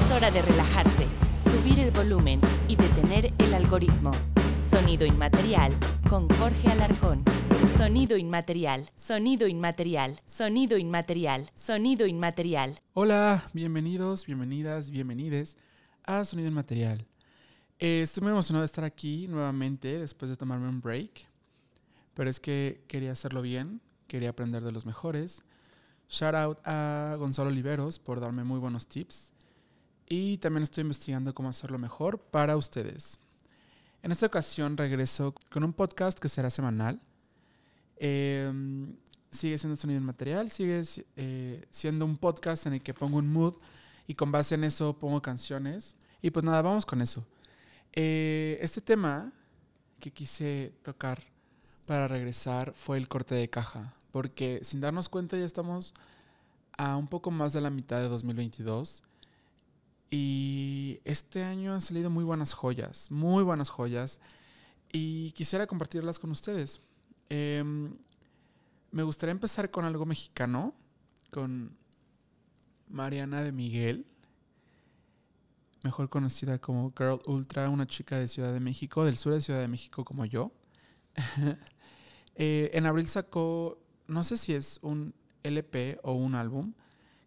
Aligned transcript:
Es 0.00 0.10
hora 0.12 0.30
de 0.30 0.42
relajarse, 0.42 1.06
subir 1.44 1.78
el 1.78 1.90
volumen 1.90 2.40
y 2.68 2.76
detener 2.76 3.32
el 3.38 3.54
algoritmo. 3.54 4.12
Sonido 4.60 5.04
inmaterial 5.04 5.76
con 6.08 6.28
Jorge 6.28 6.68
Alarcón. 6.68 7.24
Sonido 7.76 8.16
inmaterial, 8.16 8.90
sonido 8.96 9.46
inmaterial, 9.46 10.20
sonido 10.26 10.78
inmaterial, 10.78 11.50
sonido 11.54 12.06
inmaterial. 12.06 12.80
Hola, 12.94 13.44
bienvenidos, 13.52 14.26
bienvenidas, 14.26 14.90
bienvenides 14.90 15.56
a 16.04 16.24
Sonido 16.24 16.48
Inmaterial. 16.48 17.06
Eh, 17.78 18.02
estoy 18.02 18.22
muy 18.22 18.32
emocionado 18.32 18.62
de 18.62 18.66
estar 18.66 18.84
aquí 18.84 19.26
nuevamente 19.28 19.98
después 19.98 20.30
de 20.30 20.36
tomarme 20.36 20.68
un 20.68 20.80
break, 20.80 21.28
pero 22.14 22.30
es 22.30 22.40
que 22.40 22.84
quería 22.88 23.12
hacerlo 23.12 23.42
bien, 23.42 23.80
quería 24.06 24.30
aprender 24.30 24.62
de 24.64 24.72
los 24.72 24.86
mejores. 24.86 25.42
Shout 26.08 26.34
out 26.34 26.58
a 26.64 27.16
Gonzalo 27.18 27.50
Oliveros 27.50 27.98
por 27.98 28.20
darme 28.20 28.44
muy 28.44 28.58
buenos 28.58 28.86
tips 28.88 29.32
y 30.10 30.38
también 30.38 30.64
estoy 30.64 30.82
investigando 30.82 31.32
cómo 31.32 31.48
hacerlo 31.48 31.78
mejor 31.78 32.18
para 32.18 32.56
ustedes. 32.56 33.20
En 34.02 34.10
esta 34.10 34.26
ocasión 34.26 34.76
regreso 34.76 35.32
con 35.50 35.62
un 35.62 35.72
podcast 35.72 36.18
que 36.18 36.28
será 36.28 36.50
semanal. 36.50 37.00
Em, 37.96 38.96
sigue 39.30 39.56
siendo 39.56 39.76
sonido 39.76 40.00
material, 40.00 40.50
sigue 40.50 40.82
eh, 41.14 41.64
siendo 41.70 42.04
un 42.04 42.16
podcast 42.16 42.66
en 42.66 42.72
el 42.72 42.82
que 42.82 42.92
pongo 42.92 43.18
un 43.18 43.32
mood 43.32 43.54
y 44.08 44.14
con 44.14 44.32
base 44.32 44.56
en 44.56 44.64
eso 44.64 44.98
pongo 44.98 45.22
canciones. 45.22 45.94
Y 46.20 46.30
pues 46.30 46.44
nada, 46.44 46.60
vamos 46.60 46.84
con 46.84 47.00
eso. 47.00 47.24
Eh, 47.92 48.58
este 48.60 48.80
tema 48.80 49.32
que 50.00 50.10
quise 50.10 50.72
tocar 50.82 51.22
para 51.86 52.08
regresar 52.08 52.72
fue 52.74 52.98
el 52.98 53.06
corte 53.06 53.36
de 53.36 53.48
caja, 53.48 53.94
porque 54.10 54.58
sin 54.64 54.80
darnos 54.80 55.08
cuenta 55.08 55.38
ya 55.38 55.44
estamos 55.44 55.94
a 56.76 56.96
un 56.96 57.06
poco 57.06 57.30
más 57.30 57.52
de 57.52 57.60
la 57.60 57.70
mitad 57.70 57.98
de 58.00 58.08
2022 58.08 59.04
y 60.10 61.00
este 61.04 61.44
año 61.44 61.72
han 61.72 61.80
salido 61.80 62.10
muy 62.10 62.24
buenas 62.24 62.54
joyas, 62.54 63.10
muy 63.10 63.44
buenas 63.44 63.70
joyas 63.70 64.20
y 64.92 65.30
quisiera 65.32 65.66
compartirlas 65.66 66.18
con 66.18 66.30
ustedes. 66.30 66.80
Em, 67.28 67.96
me 68.90 69.02
gustaría 69.02 69.32
empezar 69.32 69.70
con 69.70 69.84
algo 69.84 70.04
mexicano, 70.04 70.74
con 71.30 71.76
Mariana 72.88 73.42
de 73.42 73.52
Miguel 73.52 74.06
mejor 75.82 76.08
conocida 76.08 76.58
como 76.58 76.92
Girl 76.96 77.20
Ultra, 77.26 77.68
una 77.68 77.86
chica 77.86 78.18
de 78.18 78.28
Ciudad 78.28 78.52
de 78.52 78.60
México, 78.60 79.04
del 79.04 79.16
sur 79.16 79.32
de 79.32 79.40
Ciudad 79.40 79.60
de 79.60 79.68
México 79.68 80.04
como 80.04 80.24
yo. 80.24 80.52
Eh, 82.36 82.70
en 82.72 82.86
abril 82.86 83.06
sacó, 83.06 83.76
no 84.06 84.22
sé 84.22 84.38
si 84.38 84.54
es 84.54 84.78
un 84.80 85.12
LP 85.42 85.98
o 86.02 86.14
un 86.14 86.34
álbum, 86.34 86.72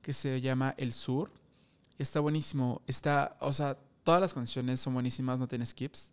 que 0.02 0.12
se 0.12 0.42
llama 0.42 0.74
El 0.76 0.92
Sur. 0.92 1.30
Está 1.98 2.20
buenísimo. 2.20 2.82
Está, 2.88 3.38
o 3.40 3.54
sea, 3.54 3.78
todas 4.04 4.22
las 4.22 4.34
canciones 4.34 4.80
son 4.80 4.94
buenísimas, 4.94 5.40
no 5.40 5.48
tiene 5.48 5.66
skips. 5.66 6.12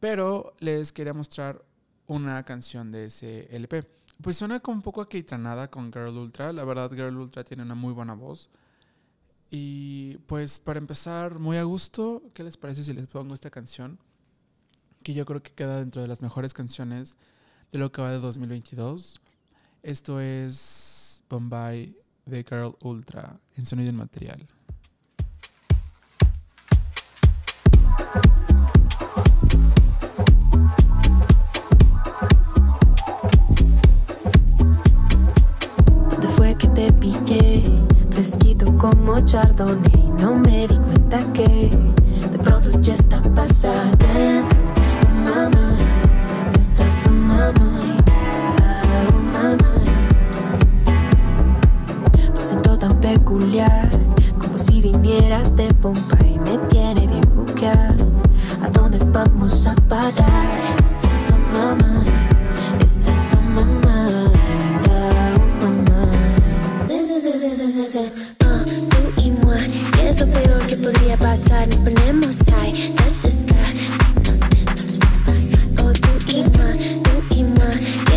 Pero 0.00 0.54
les 0.58 0.92
quería 0.92 1.14
mostrar 1.14 1.64
una 2.06 2.44
canción 2.44 2.92
de 2.92 3.06
ese 3.06 3.48
LP. 3.54 3.86
Pues 4.22 4.36
suena 4.36 4.60
como 4.60 4.76
un 4.76 4.82
poco 4.82 5.00
aquitranada 5.00 5.70
con 5.70 5.92
Girl 5.92 6.16
Ultra. 6.16 6.52
La 6.52 6.64
verdad, 6.64 6.90
Girl 6.90 7.16
Ultra 7.16 7.44
tiene 7.44 7.62
una 7.62 7.74
muy 7.74 7.92
buena 7.92 8.14
voz. 8.14 8.50
Y 9.50 10.18
pues 10.26 10.58
para 10.58 10.78
empezar, 10.78 11.38
muy 11.38 11.56
a 11.56 11.62
gusto, 11.62 12.22
¿qué 12.34 12.42
les 12.42 12.56
parece 12.56 12.82
si 12.84 12.92
les 12.92 13.06
pongo 13.06 13.34
esta 13.34 13.50
canción? 13.50 13.98
Que 15.02 15.14
yo 15.14 15.24
creo 15.26 15.42
que 15.42 15.52
queda 15.52 15.78
dentro 15.78 16.02
de 16.02 16.08
las 16.08 16.22
mejores 16.22 16.54
canciones 16.54 17.16
de 17.70 17.78
lo 17.78 17.92
que 17.92 18.02
va 18.02 18.10
de 18.10 18.18
2022. 18.18 19.20
Esto 19.82 20.20
es 20.20 21.22
Bombay 21.28 21.96
de 22.26 22.44
Girl 22.44 22.76
Ultra 22.80 23.38
en 23.56 23.66
sonido 23.66 23.90
inmaterial. 23.90 24.38
¿Dónde 24.38 24.63
peculiar 53.04 53.90
Como 54.40 54.58
si 54.58 54.80
vinieras 54.80 55.54
de 55.56 55.68
Bombay 55.80 56.38
Me 56.38 56.56
tiene 56.68 56.93
vamos 59.14 59.66
a 59.68 59.74
parar? 59.88 60.76
Estás 60.82 61.30
en 61.30 61.52
mamá 61.52 62.02
Estás 62.80 63.32
en 63.32 63.54
mamá 63.54 64.08
Oh 64.90 65.38
mamá 65.62 66.02
tú 68.38 69.22
y 69.22 69.30
moi, 69.30 69.58
si 69.94 70.06
es 70.06 70.20
lo 70.20 70.26
peor 70.26 70.66
que 70.66 70.76
podría 70.76 71.16
pasar, 71.16 71.68
nos 71.68 71.78
ponemos 71.78 72.38
high, 72.50 72.72
touch 72.96 73.22
the 73.22 73.30
sky. 73.30 73.70
Oh, 75.78 75.92
tú 75.92 76.12
y 76.28 76.42
moi, 76.54 76.72
tú 77.04 77.34
y 77.34 77.42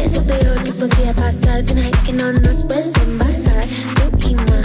es 0.04 0.14
lo 0.14 0.22
peor 0.24 0.64
que 0.64 0.74
podría 0.74 1.14
pasar, 1.14 1.64
tonight 1.64 1.96
que 2.06 2.14
no 2.14 2.34
nos 2.34 2.64
pueden 2.64 3.18
bajar. 3.20 3.68
Tú 3.96 4.30
y 4.30 4.36
moi, 4.36 4.64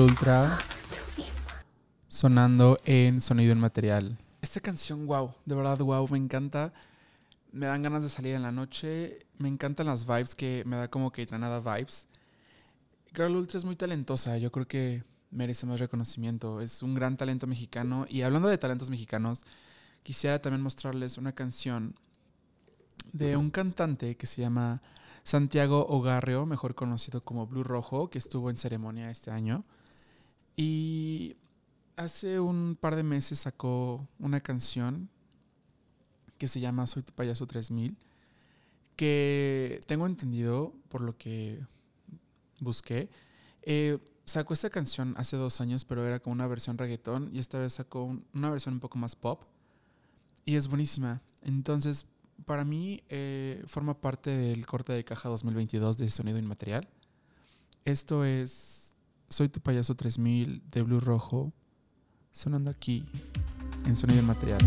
Ultra 0.00 0.58
sonando 2.08 2.78
en 2.84 3.20
sonido 3.20 3.52
en 3.52 3.58
material. 3.58 4.18
Esta 4.40 4.60
canción, 4.60 5.06
wow, 5.06 5.34
de 5.44 5.54
verdad, 5.54 5.78
wow, 5.78 6.08
me 6.08 6.18
encanta. 6.18 6.72
Me 7.52 7.66
dan 7.66 7.82
ganas 7.82 8.02
de 8.02 8.08
salir 8.08 8.34
en 8.34 8.42
la 8.42 8.52
noche. 8.52 9.18
Me 9.38 9.48
encantan 9.48 9.86
las 9.86 10.06
vibes 10.06 10.34
que 10.34 10.62
me 10.66 10.76
da 10.76 10.88
como 10.88 11.12
que 11.12 11.26
Tranada 11.26 11.60
vibes. 11.60 12.06
Girl 13.14 13.36
Ultra 13.36 13.58
es 13.58 13.64
muy 13.64 13.76
talentosa. 13.76 14.38
Yo 14.38 14.50
creo 14.50 14.66
que 14.66 15.04
merece 15.30 15.66
más 15.66 15.80
reconocimiento. 15.80 16.60
Es 16.60 16.82
un 16.82 16.94
gran 16.94 17.16
talento 17.16 17.46
mexicano. 17.46 18.06
Y 18.08 18.22
hablando 18.22 18.48
de 18.48 18.58
talentos 18.58 18.90
mexicanos, 18.90 19.42
quisiera 20.02 20.40
también 20.40 20.62
mostrarles 20.62 21.18
una 21.18 21.32
canción 21.32 21.94
de 23.12 23.36
un 23.36 23.50
cantante 23.50 24.16
que 24.16 24.26
se 24.26 24.40
llama 24.40 24.82
Santiago 25.22 25.86
Ogarrio, 25.88 26.46
mejor 26.46 26.74
conocido 26.74 27.22
como 27.22 27.46
Blue 27.46 27.64
Rojo, 27.64 28.10
que 28.10 28.18
estuvo 28.18 28.50
en 28.50 28.56
ceremonia 28.56 29.10
este 29.10 29.30
año. 29.30 29.64
Y 30.56 31.36
hace 31.96 32.40
un 32.40 32.76
par 32.80 32.96
de 32.96 33.02
meses 33.02 33.40
sacó 33.40 34.06
una 34.18 34.40
canción 34.40 35.08
que 36.38 36.48
se 36.48 36.60
llama 36.60 36.86
Soy 36.86 37.02
tu 37.02 37.12
payaso 37.12 37.46
3000, 37.46 37.96
que 38.96 39.80
tengo 39.86 40.06
entendido 40.06 40.74
por 40.88 41.00
lo 41.00 41.16
que 41.16 41.64
busqué. 42.60 43.08
Eh, 43.62 43.98
sacó 44.24 44.54
esta 44.54 44.70
canción 44.70 45.14
hace 45.16 45.36
dos 45.36 45.60
años, 45.60 45.84
pero 45.84 46.06
era 46.06 46.20
como 46.20 46.34
una 46.34 46.46
versión 46.46 46.78
reggaetón 46.78 47.30
y 47.32 47.38
esta 47.38 47.58
vez 47.58 47.74
sacó 47.74 48.16
una 48.32 48.50
versión 48.50 48.74
un 48.74 48.80
poco 48.80 48.98
más 48.98 49.16
pop 49.16 49.42
y 50.44 50.56
es 50.56 50.68
buenísima. 50.68 51.22
Entonces, 51.42 52.06
para 52.46 52.64
mí 52.64 53.02
eh, 53.08 53.62
forma 53.66 54.00
parte 54.00 54.30
del 54.30 54.66
corte 54.66 54.92
de 54.92 55.04
caja 55.04 55.28
2022 55.28 55.98
de 55.98 56.10
Sonido 56.10 56.38
Inmaterial. 56.38 56.88
Esto 57.84 58.24
es 58.24 58.83
Soy 59.28 59.48
tu 59.48 59.60
payaso 59.60 59.94
3000 59.94 60.62
de 60.70 60.82
Blue 60.82 61.00
Rojo, 61.00 61.52
sonando 62.32 62.70
aquí 62.70 63.04
en 63.86 63.96
Sonido 63.96 64.20
Inmaterial. 64.20 64.58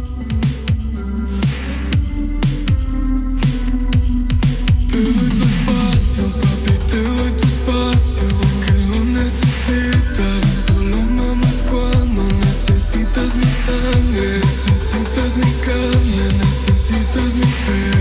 Te 4.90 5.04
doy 5.04 5.30
tu 5.30 5.44
espacio, 5.44 6.28
papi, 6.42 6.74
te 6.90 7.04
doy 7.04 7.32
tu 7.32 7.46
espacio. 7.48 8.28
Sé 8.28 8.48
que 8.66 8.74
lo 8.88 9.06
necesitas. 9.06 10.44
Solo 10.68 11.02
mamas 11.02 11.62
cuando 11.70 12.24
necesitas 12.40 13.36
mi 13.36 13.52
sangre. 13.66 14.40
Necesitas 14.40 15.38
mi 15.38 15.52
carne, 15.66 16.34
necesitas 16.38 17.36
mi 17.36 17.46
fe. 17.46 17.97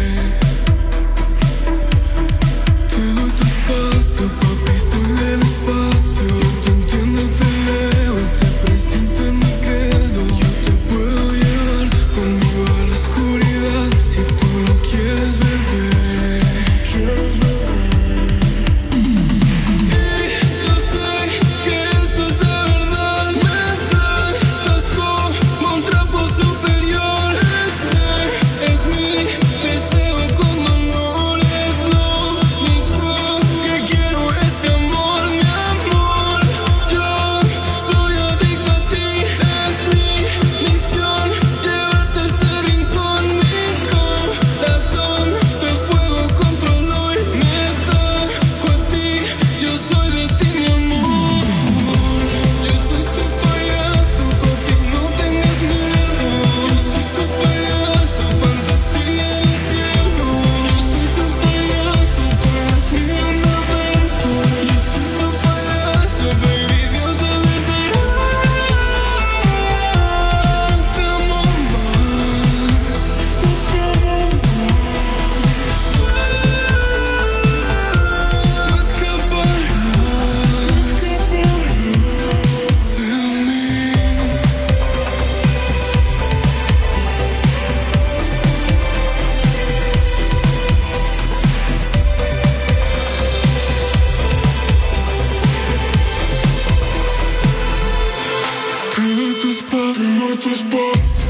Minutos, 99.98 100.62
Bob. 100.64 101.25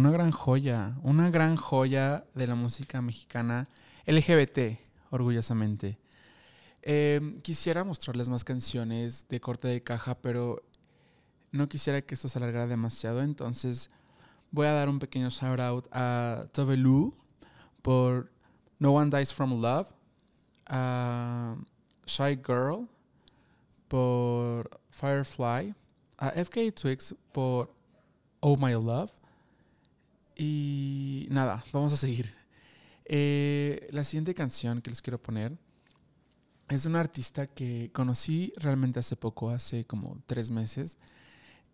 Una 0.00 0.10
gran 0.10 0.30
joya, 0.30 0.96
una 1.02 1.28
gran 1.28 1.56
joya 1.56 2.24
de 2.34 2.46
la 2.46 2.54
música 2.54 3.02
mexicana 3.02 3.68
LGBT, 4.06 4.80
orgullosamente. 5.10 5.98
Eh, 6.80 7.38
quisiera 7.42 7.84
mostrarles 7.84 8.30
más 8.30 8.42
canciones 8.42 9.28
de 9.28 9.40
corte 9.40 9.68
de 9.68 9.82
caja, 9.82 10.14
pero 10.14 10.62
no 11.52 11.68
quisiera 11.68 12.00
que 12.00 12.14
esto 12.14 12.28
se 12.28 12.38
alargara 12.38 12.66
demasiado, 12.66 13.20
entonces 13.20 13.90
voy 14.50 14.68
a 14.68 14.72
dar 14.72 14.88
un 14.88 15.00
pequeño 15.00 15.28
shout 15.28 15.60
out 15.60 15.86
a 15.92 16.46
Tove 16.52 16.78
por 17.82 18.32
No 18.78 18.92
One 18.92 19.14
Dies 19.14 19.34
From 19.34 19.60
Love, 19.60 19.88
a 20.64 21.56
Shy 22.06 22.40
Girl 22.42 22.88
por 23.86 24.80
Firefly, 24.88 25.74
a 26.16 26.30
FK 26.42 26.72
Twix 26.74 27.14
por 27.32 27.70
Oh 28.40 28.56
My 28.56 28.72
Love. 28.72 29.19
Y 30.42 31.26
nada, 31.28 31.62
vamos 31.70 31.92
a 31.92 31.98
seguir. 31.98 32.34
Eh, 33.04 33.90
la 33.90 34.04
siguiente 34.04 34.34
canción 34.34 34.80
que 34.80 34.88
les 34.88 35.02
quiero 35.02 35.20
poner 35.20 35.58
es 36.70 36.84
de 36.84 36.88
una 36.88 37.00
artista 37.00 37.46
que 37.46 37.90
conocí 37.92 38.54
realmente 38.56 39.00
hace 39.00 39.16
poco, 39.16 39.50
hace 39.50 39.84
como 39.84 40.22
tres 40.26 40.50
meses, 40.50 40.96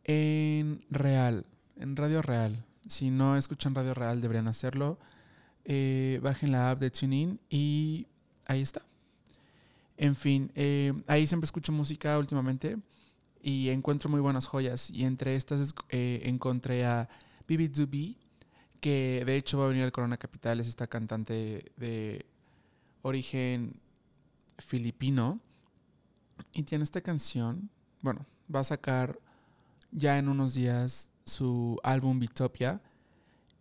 en 0.02 0.80
Real, 0.90 1.46
en 1.76 1.94
Radio 1.94 2.23
Real. 2.23 2.64
Si 2.88 3.12
no 3.12 3.37
escuchan 3.37 3.73
Radio 3.73 3.94
Real, 3.94 4.20
deberían 4.20 4.49
hacerlo. 4.49 4.99
Eh, 5.64 6.18
bajen 6.20 6.50
la 6.50 6.73
app 6.73 6.80
de 6.80 6.90
TuneIn 6.90 7.38
y 7.49 8.08
ahí 8.46 8.62
está. 8.62 8.82
En 9.96 10.16
fin, 10.16 10.50
eh, 10.56 10.92
ahí 11.06 11.28
siempre 11.28 11.44
escucho 11.44 11.70
música 11.70 12.18
últimamente 12.18 12.78
y 13.40 13.68
encuentro 13.68 14.11
muy 14.11 14.20
buenas 14.20 14.46
joyas. 14.46 14.90
Y 14.90 15.04
entre 15.04 15.37
estas 15.37 15.73
encontré 15.88 16.85
a 16.85 17.08
Bibi 17.46 17.68
Dubi, 17.68 18.25
que 18.87 19.25
de 19.26 19.35
hecho 19.35 19.59
va 19.59 19.64
a 19.64 19.69
venir 19.71 19.83
al 19.83 19.90
Corona 19.90 20.16
Capital, 20.16 20.61
es 20.61 20.69
esta 20.69 20.87
cantante 20.87 21.73
de 21.76 22.25
origen 23.02 23.81
filipino. 24.59 25.40
Y 26.52 26.62
tiene 26.62 26.85
esta 26.85 27.00
canción, 27.00 27.69
bueno, 28.00 28.25
va 28.55 28.61
a 28.61 28.62
sacar 28.62 29.19
ya 29.90 30.19
en 30.19 30.28
unos 30.28 30.55
días 30.55 31.11
su 31.25 31.81
álbum 31.83 32.21
Bitopia. 32.21 32.81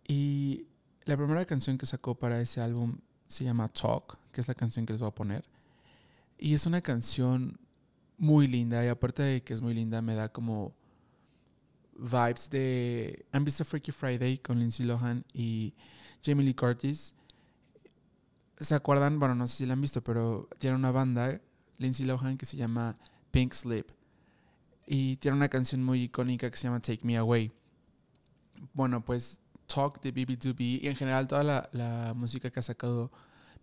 Y 0.06 0.68
la 1.06 1.16
primera 1.16 1.44
canción 1.44 1.76
que 1.76 1.86
sacó 1.86 2.14
para 2.14 2.40
ese 2.40 2.60
álbum 2.60 2.96
se 3.26 3.42
llama 3.42 3.66
Talk, 3.66 4.20
que 4.30 4.40
es 4.40 4.46
la 4.46 4.54
canción 4.54 4.86
que 4.86 4.92
les 4.92 5.00
voy 5.00 5.08
a 5.08 5.14
poner. 5.16 5.44
Y 6.38 6.54
es 6.54 6.66
una 6.66 6.82
canción 6.82 7.58
muy 8.16 8.46
linda. 8.46 8.84
Y 8.84 8.86
aparte 8.86 9.24
de 9.24 9.42
que 9.42 9.54
es 9.54 9.60
muy 9.60 9.74
linda, 9.74 10.00
me 10.02 10.14
da 10.14 10.28
como 10.28 10.72
vibes 11.98 12.50
de. 12.50 13.26
¿Han 13.32 13.44
visto 13.44 13.64
Freaky 13.64 13.92
Friday 13.92 14.38
con 14.38 14.58
Lindsay 14.58 14.86
Lohan 14.86 15.24
y 15.32 15.74
Jamie 16.24 16.44
Lee 16.44 16.54
Curtis? 16.54 17.14
¿Se 18.58 18.74
acuerdan? 18.74 19.18
Bueno, 19.18 19.34
no 19.34 19.46
sé 19.46 19.56
si 19.56 19.66
la 19.66 19.74
han 19.74 19.80
visto, 19.80 20.02
pero 20.02 20.48
tiene 20.58 20.76
una 20.76 20.90
banda, 20.90 21.40
Lindsay 21.78 22.06
Lohan, 22.06 22.38
que 22.38 22.46
se 22.46 22.56
llama 22.56 22.96
Pink 23.30 23.52
Slip. 23.52 23.90
Y 24.86 25.16
tiene 25.16 25.36
una 25.36 25.48
canción 25.48 25.82
muy 25.82 26.04
icónica 26.04 26.50
que 26.50 26.56
se 26.56 26.64
llama 26.64 26.80
Take 26.80 27.00
Me 27.02 27.16
Away. 27.16 27.52
Bueno, 28.72 29.04
pues 29.04 29.40
Talk 29.66 30.00
de 30.00 30.12
BB 30.12 30.38
Doobie 30.38 30.80
y 30.82 30.88
en 30.88 30.96
general 30.96 31.28
toda 31.28 31.42
la, 31.42 31.68
la 31.72 32.14
música 32.14 32.50
que 32.50 32.60
ha 32.60 32.62
sacado 32.62 33.10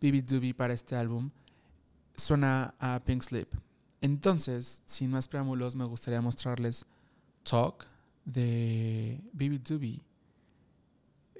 BB 0.01 0.23
Doobie 0.25 0.53
para 0.53 0.73
este 0.73 0.95
álbum 0.95 1.31
suena 2.15 2.75
a 2.79 3.01
Pink 3.03 3.23
Slip. 3.23 3.53
Entonces, 4.01 4.81
sin 4.85 5.11
más 5.11 5.27
preámbulos, 5.27 5.75
me 5.75 5.85
gustaría 5.85 6.21
mostrarles 6.21 6.85
Talk 7.43 7.87
de 8.25 9.20
BB 9.34 9.60
Doobie. 9.63 10.01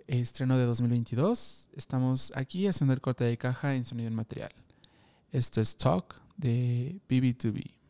Estreno 0.08 0.58
de 0.58 0.66
2022. 0.66 1.70
Estamos 1.74 2.32
aquí 2.36 2.68
haciendo 2.68 2.94
el 2.94 3.02
corte 3.02 3.24
de 3.24 3.38
caja 3.38 3.76
en 3.76 3.84
sonido 3.84 4.08
en 4.08 4.16
material. 4.16 4.52
Esto 5.32 5.62
es 5.62 5.78
Talk 5.78 6.16
de 6.38 7.00
BB 7.10 7.38
Doobie. 7.42 7.83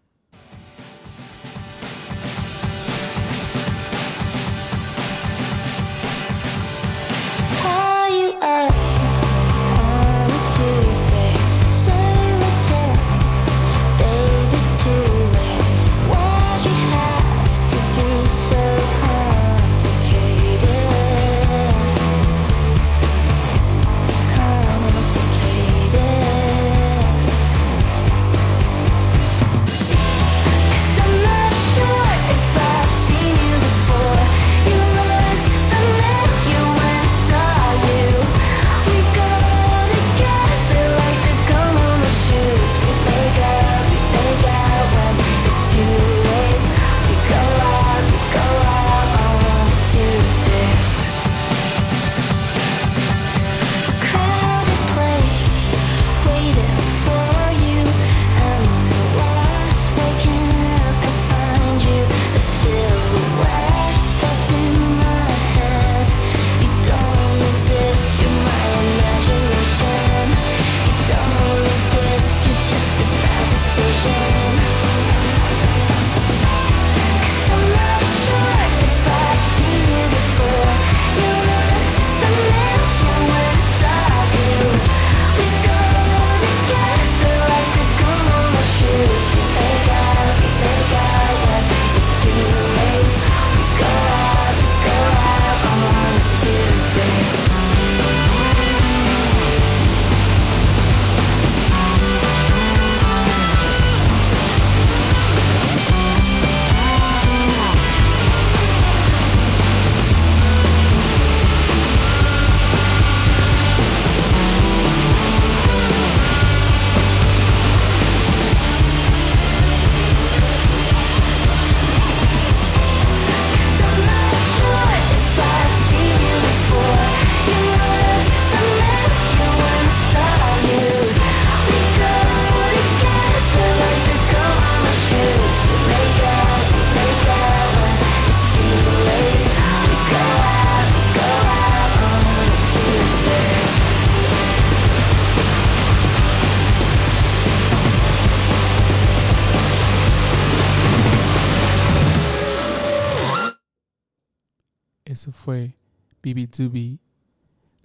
BB2B, 156.23 156.99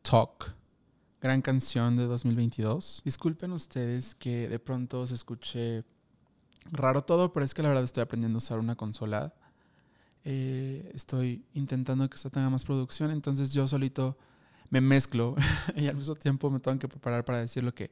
Talk, 0.02 0.54
gran 1.20 1.42
canción 1.42 1.96
de 1.96 2.04
2022. 2.06 3.02
Disculpen 3.04 3.50
ustedes 3.50 4.14
que 4.14 4.48
de 4.48 4.60
pronto 4.60 5.06
se 5.08 5.14
escuche 5.16 5.84
raro 6.70 7.02
todo, 7.02 7.32
pero 7.32 7.44
es 7.44 7.52
que 7.52 7.62
la 7.62 7.68
verdad 7.68 7.82
estoy 7.82 8.02
aprendiendo 8.02 8.36
a 8.36 8.38
usar 8.38 8.60
una 8.60 8.76
consola. 8.76 9.34
Eh, 10.24 10.88
estoy 10.94 11.44
intentando 11.54 12.08
que 12.08 12.14
esto 12.14 12.30
tenga 12.30 12.48
más 12.48 12.64
producción, 12.64 13.10
entonces 13.10 13.52
yo 13.52 13.66
solito 13.66 14.16
me 14.70 14.80
mezclo 14.80 15.34
y 15.74 15.88
al 15.88 15.96
mismo 15.96 16.14
tiempo 16.14 16.48
me 16.48 16.60
tengo 16.60 16.78
que 16.78 16.86
preparar 16.86 17.24
para 17.24 17.40
decir 17.40 17.64
lo 17.64 17.74
que, 17.74 17.90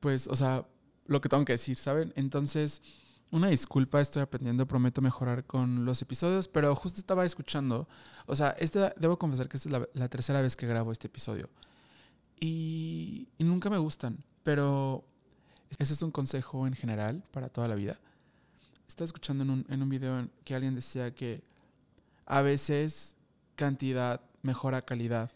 pues, 0.00 0.28
o 0.28 0.36
sea, 0.36 0.66
lo 1.06 1.20
que 1.20 1.28
tengo 1.28 1.44
que 1.44 1.52
decir, 1.52 1.76
¿saben? 1.76 2.12
Entonces, 2.16 2.80
una 3.30 3.48
disculpa, 3.48 4.00
estoy 4.00 4.22
aprendiendo, 4.22 4.66
prometo 4.66 5.02
mejorar 5.02 5.44
con 5.44 5.84
los 5.84 6.00
episodios, 6.02 6.48
pero 6.48 6.74
justo 6.74 7.00
estaba 7.00 7.24
escuchando, 7.24 7.88
o 8.26 8.36
sea, 8.36 8.50
esta, 8.58 8.94
debo 8.96 9.18
confesar 9.18 9.48
que 9.48 9.56
esta 9.56 9.68
es 9.68 9.72
la, 9.72 9.88
la 9.94 10.08
tercera 10.08 10.40
vez 10.40 10.56
que 10.56 10.66
grabo 10.66 10.92
este 10.92 11.08
episodio 11.08 11.48
y, 12.40 13.28
y 13.38 13.44
nunca 13.44 13.70
me 13.70 13.78
gustan, 13.78 14.18
pero 14.42 15.04
ese 15.78 15.94
es 15.94 16.02
un 16.02 16.10
consejo 16.10 16.66
en 16.66 16.74
general 16.74 17.22
para 17.32 17.48
toda 17.48 17.68
la 17.68 17.74
vida. 17.74 17.98
Estaba 18.86 19.06
escuchando 19.06 19.42
en 19.44 19.50
un, 19.50 19.66
en 19.68 19.82
un 19.82 19.88
video 19.88 20.20
en 20.20 20.30
que 20.44 20.54
alguien 20.54 20.74
decía 20.74 21.14
que 21.14 21.42
a 22.24 22.42
veces 22.42 23.16
cantidad 23.56 24.20
mejora 24.42 24.82
calidad. 24.82 25.30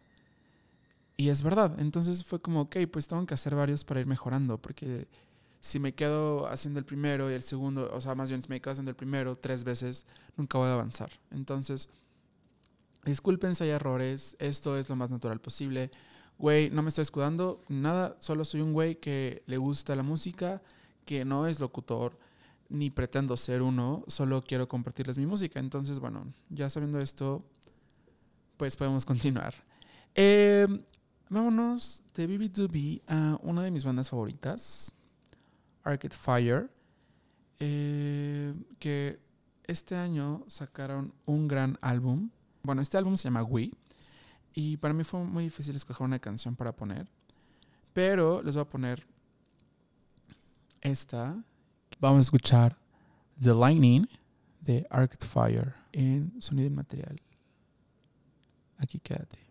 Y 1.17 1.29
es 1.29 1.43
verdad. 1.43 1.79
Entonces 1.81 2.25
fue 2.25 2.41
como, 2.41 2.63
ok, 2.63 2.77
pues 2.91 3.09
tengo 3.09 3.27
que 3.27 3.35
hacer 3.35 3.55
varios 3.55 3.85
para 3.85 4.01
ir 4.01 4.07
mejorando. 4.07 4.57
Porque 4.59 5.09
si 5.61 5.79
me 5.79 5.95
quedo 5.95 6.47
haciendo 6.49 6.81
el 6.81 6.87
primero 6.87 7.31
y 7.31 7.35
el 7.35 7.43
segundo, 7.43 7.91
o 7.93 8.01
sea, 8.01 8.15
más 8.15 8.31
bien 8.31 8.43
si 8.43 8.49
me 8.49 8.61
quedo 8.61 8.73
haciendo 8.73 8.91
el 8.91 8.97
primero 8.97 9.37
tres 9.37 9.63
veces, 9.63 10.07
nunca 10.37 10.59
voy 10.59 10.69
a 10.69 10.75
avanzar. 10.75 11.11
Entonces, 11.31 11.89
disculpen 13.05 13.55
si 13.55 13.65
hay 13.65 13.71
errores. 13.71 14.37
Esto 14.39 14.79
es 14.79 14.89
lo 14.89 14.97
más 14.97 15.11
natural 15.11 15.41
posible. 15.41 15.91
Güey, 16.39 16.71
no 16.71 16.83
me 16.83 16.89
estoy 16.89 17.03
escudando, 17.03 17.63
nada. 17.69 18.17
Solo 18.21 18.45
soy 18.45 18.63
un 18.63 18.73
güey 18.73 18.97
que 18.97 19.43
le 19.47 19.59
gusta 19.59 19.95
la 19.95 20.03
música, 20.03 20.63
que 21.05 21.25
no 21.27 21.47
es 21.47 21.61
locutor, 21.61 22.19
ni 22.71 22.89
pretendo 22.89 23.37
ser 23.37 23.61
uno. 23.61 24.05
Solo 24.07 24.43
quiero 24.43 24.67
compartirles 24.67 25.19
mi 25.19 25.27
música. 25.27 25.61
Entonces, 25.61 26.01
bueno, 26.01 26.33
ya 26.49 26.71
sabiendo 26.71 27.01
esto, 27.01 27.45
pues 28.57 28.77
podemos 28.77 29.05
continuar. 29.05 29.55
Eh, 30.15 30.67
vámonos 31.29 32.03
de 32.15 32.29
BB2B 32.29 33.03
a 33.07 33.39
una 33.43 33.63
de 33.63 33.71
mis 33.71 33.85
bandas 33.85 34.09
favoritas, 34.09 34.95
Arcade 35.91 36.15
Fire, 36.15 36.71
eh, 37.59 38.55
que 38.79 39.21
este 39.65 39.97
año 39.97 40.45
sacaron 40.49 41.13
un 41.27 41.49
gran 41.49 41.79
álbum. 41.81 42.31
Bueno, 42.63 42.83
este 42.83 42.97
álbum 42.99 43.17
se 43.17 43.25
llama 43.25 43.43
We. 43.43 43.71
Y 44.55 44.77
para 44.79 44.95
mí 44.95 45.05
fue 45.05 45.21
muy 45.21 45.45
difícil 45.45 45.77
escoger 45.77 46.05
una 46.05 46.19
canción 46.19 46.57
para 46.57 46.73
poner. 46.73 47.09
Pero 47.93 48.43
les 48.43 48.55
voy 48.55 48.63
a 48.63 48.69
poner 48.69 49.07
esta. 50.81 51.43
Vamos 52.01 52.19
a 52.19 52.21
escuchar 52.23 52.77
The 53.41 53.55
Lightning 53.55 54.09
de 54.61 54.87
Arcade 54.91 55.27
Fire 55.27 55.75
en 55.93 56.41
sonido 56.41 56.69
inmaterial. 56.69 57.21
Aquí 58.79 58.99
quédate. 58.99 59.50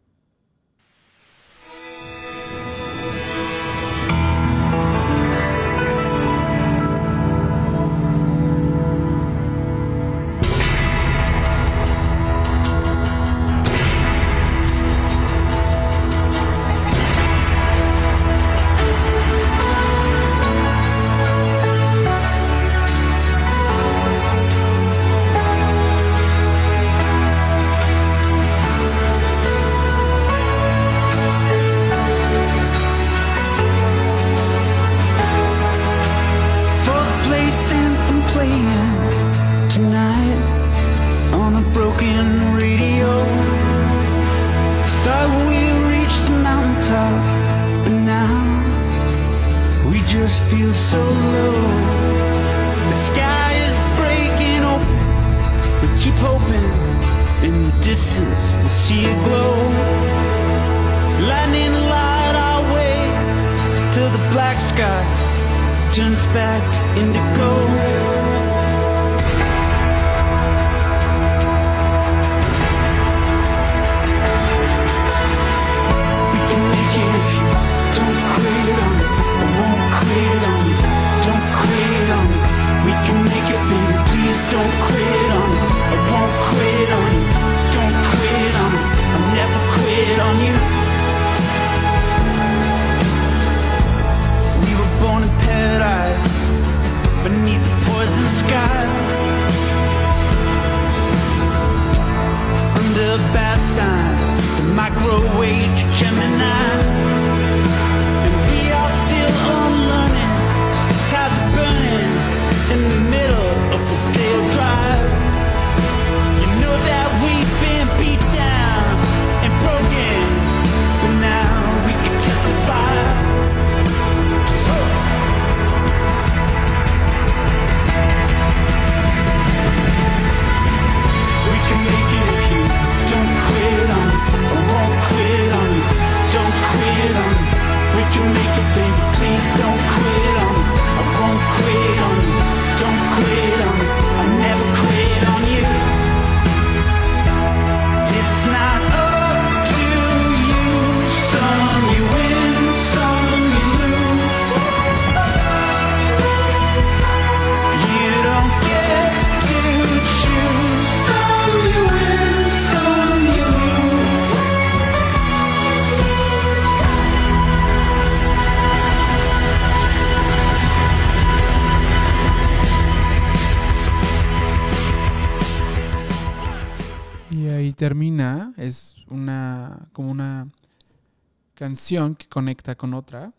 Canción 181.79 182.13
que 182.13 182.27
conecta 182.27 182.75
con 182.75 182.93
otra. 182.93 183.31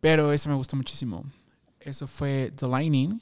Pero 0.00 0.32
esa 0.32 0.50
me 0.50 0.56
gusta 0.56 0.76
muchísimo. 0.76 1.24
Eso 1.78 2.08
fue 2.08 2.52
The 2.56 2.66
Lightning 2.66 3.20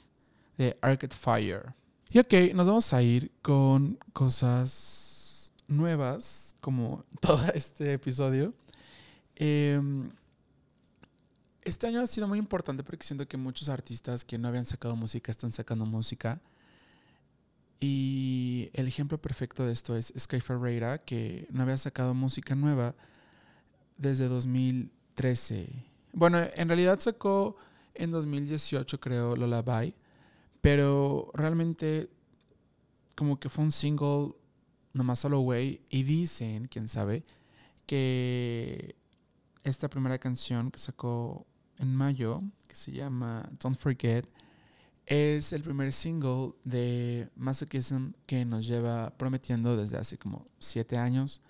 de 0.57 0.75
Arcade 0.81 1.15
Fire. 1.15 1.73
Y 2.09 2.17
ok, 2.17 2.33
nos 2.55 2.65
vamos 2.65 2.91
a 2.93 3.01
ir 3.03 3.31
con 3.43 3.99
cosas 4.11 5.51
nuevas, 5.67 6.55
como 6.61 7.05
todo 7.21 7.45
este 7.53 7.93
episodio. 7.93 8.55
Em, 9.35 10.09
este 11.61 11.87
año 11.87 12.01
ha 12.01 12.07
sido 12.07 12.27
muy 12.27 12.39
importante 12.39 12.83
porque 12.83 13.05
siento 13.05 13.27
que 13.27 13.37
muchos 13.37 13.69
artistas 13.69 14.25
que 14.25 14.39
no 14.39 14.47
habían 14.47 14.65
sacado 14.65 14.95
música 14.95 15.31
están 15.31 15.51
sacando 15.51 15.85
música. 15.85 16.41
Y 17.79 18.71
el 18.73 18.87
ejemplo 18.87 19.21
perfecto 19.21 19.63
de 19.63 19.73
esto 19.73 19.95
es 19.95 20.11
Sky 20.17 20.39
Ferreira, 20.39 20.97
que 20.97 21.47
no 21.51 21.61
había 21.61 21.77
sacado 21.77 22.15
música 22.15 22.55
nueva 22.55 22.95
desde 24.03 24.27
2013. 24.27 25.67
Bueno, 26.11 26.37
en 26.53 26.67
realidad 26.67 26.99
sacó 26.99 27.55
en 27.95 28.11
2018, 28.11 28.99
creo, 28.99 29.35
Lullaby, 29.35 29.95
pero 30.61 31.31
realmente 31.33 32.09
como 33.15 33.39
que 33.39 33.49
fue 33.49 33.63
un 33.63 33.71
single 33.71 34.33
nomás 34.93 35.19
solo 35.19 35.39
way 35.41 35.81
y 35.89 36.03
dicen, 36.03 36.65
quién 36.65 36.87
sabe, 36.87 37.23
que 37.87 38.95
esta 39.63 39.89
primera 39.89 40.19
canción 40.19 40.69
que 40.69 40.79
sacó 40.79 41.47
en 41.79 41.95
mayo, 41.95 42.41
que 42.67 42.75
se 42.75 42.91
llama 42.91 43.49
Don't 43.59 43.77
Forget, 43.77 44.27
es 45.05 45.51
el 45.53 45.63
primer 45.63 45.91
single 45.91 46.53
de 46.63 47.29
Masochism 47.35 48.11
que 48.25 48.45
nos 48.45 48.67
lleva 48.67 49.11
prometiendo 49.17 49.75
desde 49.75 49.97
hace 49.97 50.17
como 50.17 50.45
siete 50.59 50.97
años. 50.97 51.41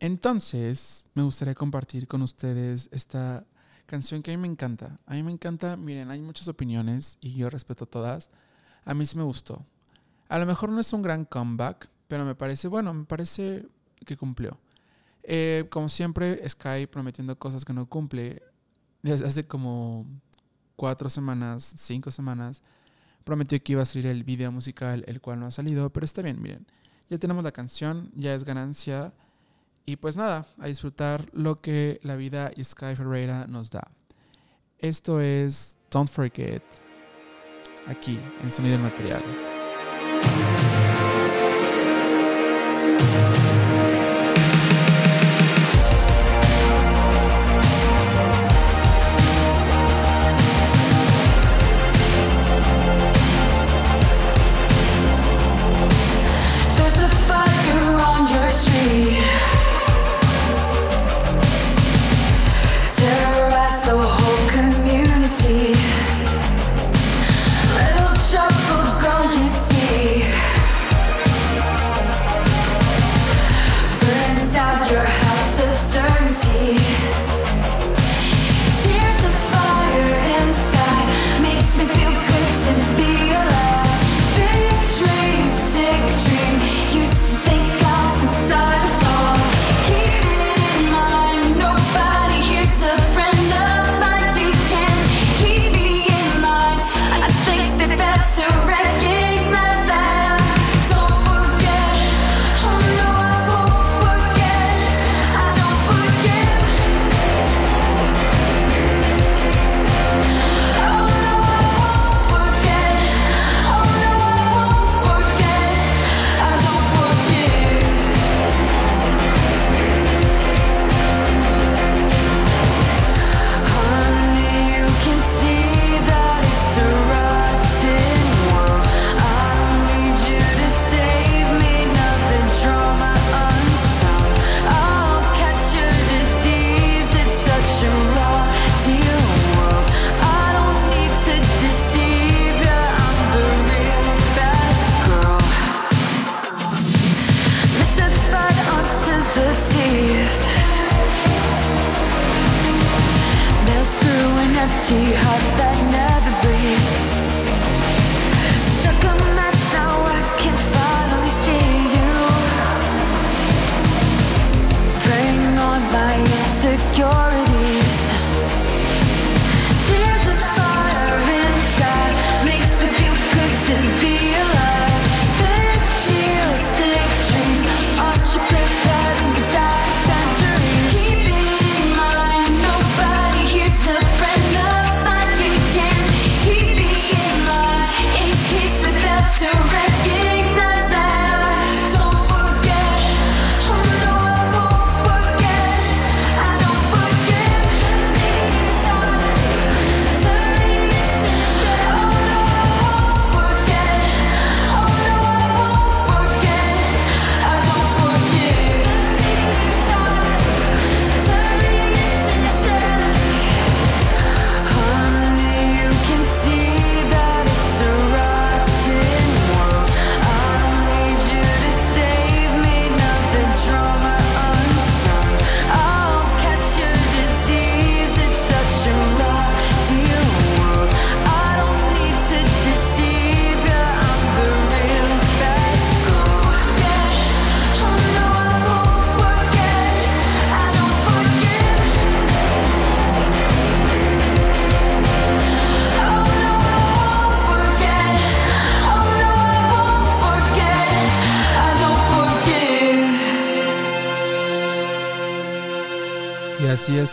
Entonces, 0.00 1.06
me 1.14 1.22
gustaría 1.22 1.54
compartir 1.54 2.06
con 2.06 2.22
ustedes 2.22 2.88
esta 2.92 3.44
canción 3.86 4.22
que 4.22 4.32
a 4.32 4.36
mí 4.36 4.40
me 4.40 4.48
encanta. 4.48 4.96
A 5.06 5.14
mí 5.14 5.22
me 5.22 5.32
encanta, 5.32 5.76
miren, 5.76 6.10
hay 6.10 6.20
muchas 6.20 6.46
opiniones 6.46 7.18
y 7.20 7.34
yo 7.34 7.50
respeto 7.50 7.86
todas. 7.86 8.30
A 8.84 8.94
mí 8.94 9.06
sí 9.06 9.16
me 9.16 9.24
gustó. 9.24 9.64
A 10.28 10.38
lo 10.38 10.46
mejor 10.46 10.70
no 10.70 10.80
es 10.80 10.92
un 10.92 11.02
gran 11.02 11.24
comeback, 11.24 11.88
pero 12.06 12.24
me 12.24 12.34
parece, 12.34 12.68
bueno, 12.68 12.94
me 12.94 13.04
parece 13.04 13.66
que 14.04 14.16
cumplió. 14.16 14.58
Eh, 15.22 15.66
como 15.70 15.88
siempre, 15.88 16.46
Sky 16.48 16.86
prometiendo 16.86 17.38
cosas 17.38 17.64
que 17.64 17.72
no 17.72 17.86
cumple. 17.86 18.42
Desde 19.02 19.26
hace 19.26 19.46
como 19.46 20.06
cuatro 20.76 21.08
semanas, 21.08 21.74
cinco 21.76 22.10
semanas, 22.10 22.62
prometió 23.24 23.62
que 23.62 23.72
iba 23.72 23.82
a 23.82 23.84
salir 23.84 24.06
el 24.06 24.22
video 24.22 24.52
musical, 24.52 25.04
el 25.06 25.20
cual 25.20 25.40
no 25.40 25.46
ha 25.46 25.50
salido, 25.50 25.90
pero 25.92 26.04
está 26.04 26.22
bien, 26.22 26.40
miren. 26.40 26.66
Ya 27.10 27.18
tenemos 27.18 27.42
la 27.42 27.52
canción, 27.52 28.10
ya 28.14 28.34
es 28.34 28.44
ganancia. 28.44 29.12
Y 29.88 29.96
pues 29.96 30.18
nada, 30.18 30.44
a 30.58 30.66
disfrutar 30.66 31.30
lo 31.32 31.62
que 31.62 31.98
la 32.02 32.14
vida 32.14 32.50
y 32.54 32.62
Sky 32.62 32.94
Ferreira 32.94 33.46
nos 33.46 33.70
da. 33.70 33.90
Esto 34.78 35.18
es 35.18 35.78
Don't 35.90 36.10
Forget, 36.10 36.62
aquí 37.86 38.18
en 38.42 38.50
Sonido 38.50 38.72
del 38.72 38.82
Material. 38.82 39.22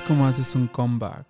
Como 0.07 0.27
haces 0.27 0.53
un 0.53 0.67
comeback. 0.67 1.25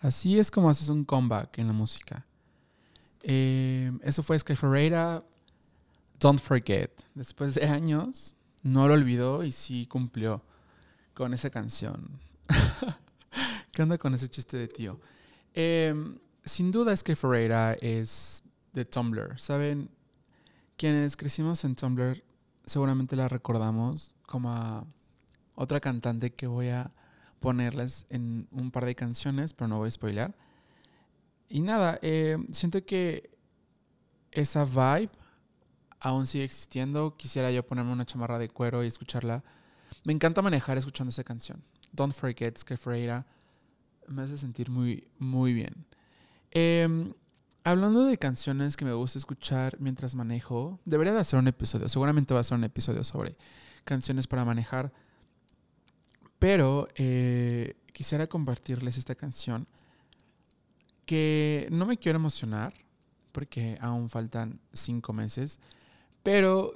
Así 0.00 0.38
es 0.38 0.50
como 0.50 0.70
haces 0.70 0.88
un 0.88 1.04
comeback 1.04 1.58
en 1.58 1.66
la 1.66 1.72
música. 1.72 2.24
Eh, 3.22 3.92
eso 4.02 4.22
fue 4.22 4.38
Sky 4.38 4.54
Ferreira. 4.54 5.24
Don't 6.20 6.40
Forget. 6.40 6.90
Después 7.14 7.54
de 7.54 7.66
años, 7.66 8.34
no 8.62 8.86
lo 8.86 8.94
olvidó 8.94 9.42
y 9.42 9.50
sí 9.50 9.86
cumplió 9.86 10.42
con 11.14 11.34
esa 11.34 11.50
canción. 11.50 12.20
¿Qué 13.72 13.82
onda 13.82 13.98
con 13.98 14.14
ese 14.14 14.28
chiste 14.28 14.56
de 14.56 14.68
tío? 14.68 15.00
Eh, 15.54 15.94
sin 16.44 16.70
duda 16.70 16.96
Sky 16.96 17.14
Ferreira 17.14 17.74
es 17.74 18.44
de 18.72 18.84
Tumblr. 18.84 19.40
¿Saben? 19.40 19.90
Quienes 20.76 21.16
crecimos 21.16 21.64
en 21.64 21.74
Tumblr 21.74 22.22
seguramente 22.64 23.16
la 23.16 23.28
recordamos 23.28 24.14
como 24.26 24.50
a 24.50 24.86
otra 25.62 25.78
cantante 25.80 26.32
que 26.32 26.48
voy 26.48 26.70
a 26.70 26.90
ponerles 27.38 28.06
en 28.10 28.48
un 28.50 28.72
par 28.72 28.84
de 28.84 28.96
canciones, 28.96 29.54
pero 29.54 29.68
no 29.68 29.78
voy 29.78 29.88
a 29.88 29.90
spoiler. 29.92 30.34
Y 31.48 31.60
nada, 31.60 32.00
eh, 32.02 32.36
siento 32.50 32.84
que 32.84 33.30
esa 34.32 34.64
vibe 34.64 35.10
aún 36.00 36.26
sigue 36.26 36.42
existiendo. 36.44 37.16
Quisiera 37.16 37.52
yo 37.52 37.64
ponerme 37.64 37.92
una 37.92 38.04
chamarra 38.04 38.40
de 38.40 38.48
cuero 38.48 38.82
y 38.82 38.88
escucharla. 38.88 39.44
Me 40.04 40.12
encanta 40.12 40.42
manejar 40.42 40.78
escuchando 40.78 41.10
esa 41.10 41.22
canción. 41.22 41.62
Don't 41.92 42.12
Forget, 42.12 42.58
Sky 42.58 42.76
Ferreira. 42.76 43.24
Me 44.08 44.22
hace 44.22 44.36
sentir 44.36 44.68
muy, 44.68 45.06
muy 45.18 45.52
bien. 45.52 45.86
Eh, 46.50 47.12
hablando 47.62 48.04
de 48.04 48.18
canciones 48.18 48.76
que 48.76 48.84
me 48.84 48.94
gusta 48.94 49.20
escuchar 49.20 49.76
mientras 49.78 50.16
manejo, 50.16 50.80
debería 50.84 51.12
de 51.12 51.20
hacer 51.20 51.38
un 51.38 51.46
episodio. 51.46 51.88
Seguramente 51.88 52.34
va 52.34 52.40
a 52.40 52.44
ser 52.44 52.58
un 52.58 52.64
episodio 52.64 53.04
sobre 53.04 53.36
canciones 53.84 54.26
para 54.26 54.44
manejar. 54.44 54.92
Pero 56.42 56.88
eh, 56.96 57.76
quisiera 57.92 58.26
compartirles 58.26 58.98
esta 58.98 59.14
canción 59.14 59.68
que 61.06 61.68
no 61.70 61.86
me 61.86 61.98
quiero 61.98 62.18
emocionar 62.18 62.74
porque 63.30 63.78
aún 63.80 64.08
faltan 64.08 64.58
cinco 64.72 65.12
meses, 65.12 65.60
pero 66.24 66.74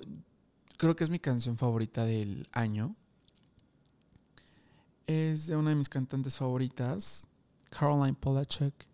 creo 0.77 0.95
que 0.95 1.03
es 1.03 1.11
mi 1.11 1.19
canción 1.19 1.59
favorita 1.59 2.05
del 2.05 2.49
año. 2.53 2.95
Es 5.09 5.49
de 5.49 5.57
una 5.57 5.71
de 5.71 5.77
mis 5.77 5.89
cantantes 5.89 6.37
favoritas, 6.37 7.27
Caroline 7.69 8.15
Polachek, 8.15 8.87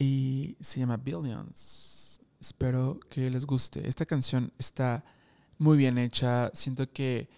y 0.00 0.56
se 0.58 0.80
llama 0.80 0.96
Billions. 0.96 2.20
Espero 2.40 2.98
que 3.08 3.30
les 3.30 3.46
guste. 3.46 3.86
Esta 3.86 4.04
canción 4.04 4.52
está 4.58 5.04
muy 5.58 5.78
bien 5.78 5.96
hecha. 5.96 6.50
Siento 6.54 6.90
que, 6.90 7.28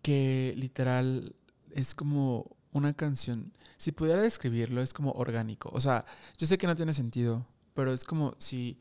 que 0.00 0.54
literal 0.56 1.36
es 1.74 1.94
como 1.94 2.56
una 2.72 2.94
canción. 2.94 3.52
Si 3.76 3.92
pudiera 3.92 4.22
describirlo, 4.22 4.82
es 4.82 4.92
como 4.92 5.12
orgánico. 5.12 5.70
O 5.72 5.80
sea, 5.80 6.04
yo 6.38 6.46
sé 6.46 6.58
que 6.58 6.66
no 6.66 6.74
tiene 6.74 6.94
sentido, 6.94 7.46
pero 7.74 7.92
es 7.92 8.04
como 8.04 8.34
si 8.38 8.78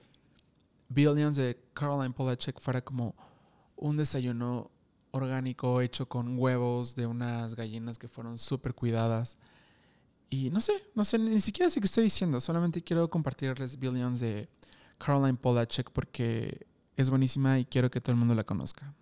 Billions 0.89 1.35
de 1.35 1.61
Caroline 1.73 2.13
Polachek 2.13 2.59
fuera 2.59 2.81
como 2.81 3.15
un 3.75 3.97
desayuno 3.97 4.71
orgánico 5.11 5.81
hecho 5.81 6.07
con 6.07 6.37
huevos 6.37 6.95
de 6.95 7.05
unas 7.05 7.55
gallinas 7.55 7.97
que 7.99 8.07
fueron 8.07 8.37
súper 8.37 8.73
cuidadas. 8.73 9.37
Y 10.29 10.49
no 10.49 10.61
sé, 10.61 10.73
no 10.95 11.03
sé, 11.03 11.19
ni 11.19 11.41
siquiera 11.41 11.69
sé 11.69 11.81
qué 11.81 11.85
estoy 11.85 12.05
diciendo. 12.05 12.39
Solamente 12.39 12.81
quiero 12.81 13.09
compartirles 13.09 13.77
Billions 13.77 14.21
de 14.21 14.49
Caroline 14.97 15.37
Polachek 15.37 15.91
porque 15.91 16.65
es 16.95 17.09
buenísima 17.09 17.59
y 17.59 17.65
quiero 17.65 17.91
que 17.91 17.99
todo 17.99 18.13
el 18.13 18.19
mundo 18.19 18.35
la 18.35 18.43
conozca. 18.43 18.93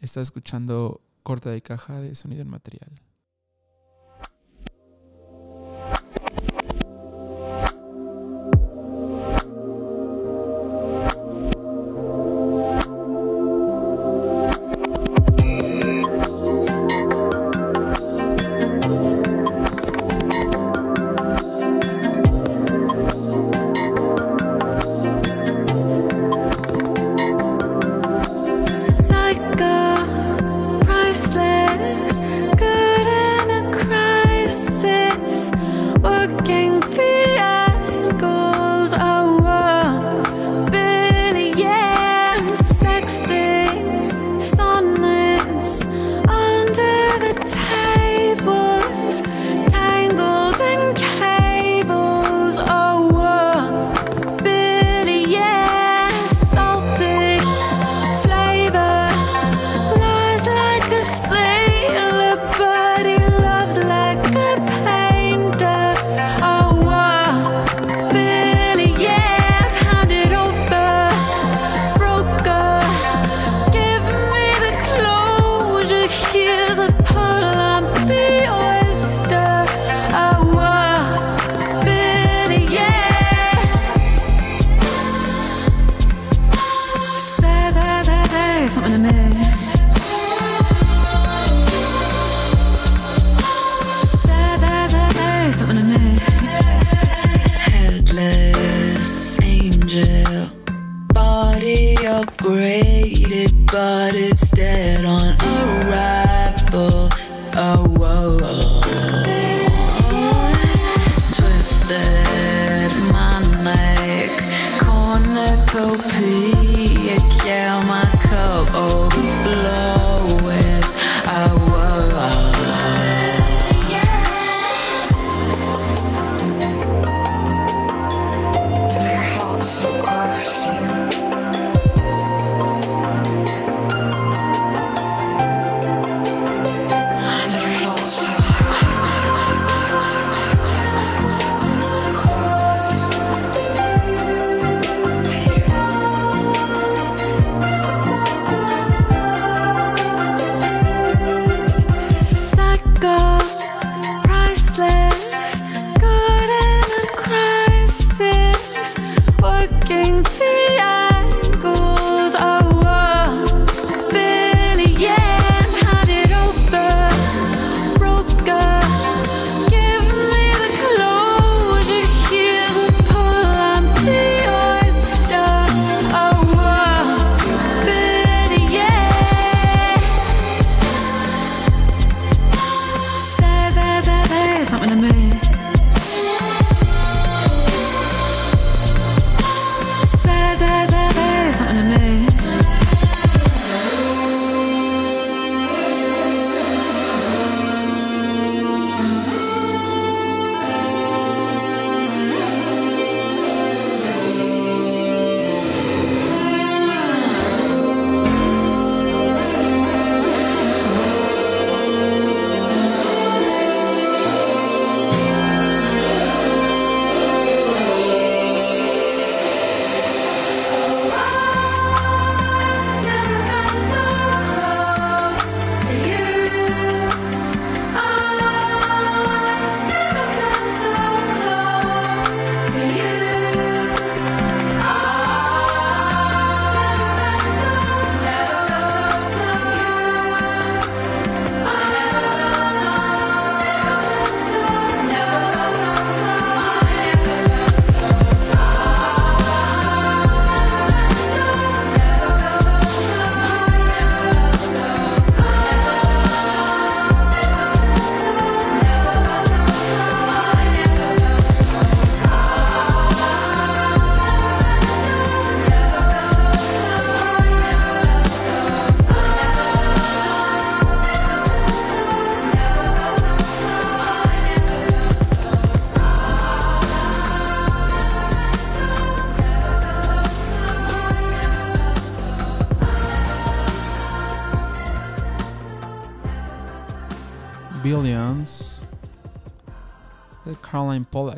Está 0.00 0.20
escuchando 0.20 1.00
corta 1.22 1.50
de 1.50 1.62
caja 1.62 2.00
de 2.00 2.14
sonido 2.14 2.42
en 2.42 2.48
material. 2.48 3.00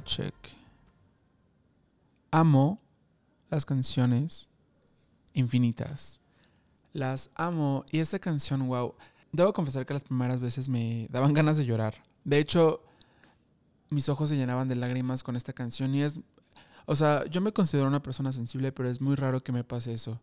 Polachek. 0.03 0.35
Amo 2.31 2.81
las 3.51 3.65
canciones 3.65 4.49
infinitas. 5.33 6.21
Las 6.93 7.31
amo. 7.35 7.85
Y 7.91 7.99
esta 8.01 8.19
canción, 8.19 8.67
wow. 8.67 8.95
Debo 9.31 9.53
confesar 9.53 9.87
que 9.87 9.95
las 9.95 10.05
primeras 10.05 10.41
veces 10.41 10.69
me 10.69 11.07
daban 11.11 11.33
ganas 11.33 11.57
de 11.57 11.65
llorar. 11.65 11.95
De 12.25 12.39
hecho, 12.39 12.83
mis 13.91 14.09
ojos 14.09 14.29
se 14.29 14.37
llenaban 14.37 14.69
de 14.69 14.77
lágrimas 14.77 15.23
con 15.23 15.37
esta 15.37 15.53
canción. 15.53 15.95
Y 15.95 16.03
es. 16.03 16.19
O 16.87 16.97
sea, 16.97 17.25
yo 17.27 17.41
me 17.41 17.53
considero 17.53 17.87
una 17.87 18.03
persona 18.03 18.33
sensible, 18.33 18.73
pero 18.73 18.89
es 18.89 19.01
muy 19.01 19.15
raro 19.15 19.43
que 19.43 19.53
me 19.53 19.65
pase 19.65 19.95
eso. 19.95 20.21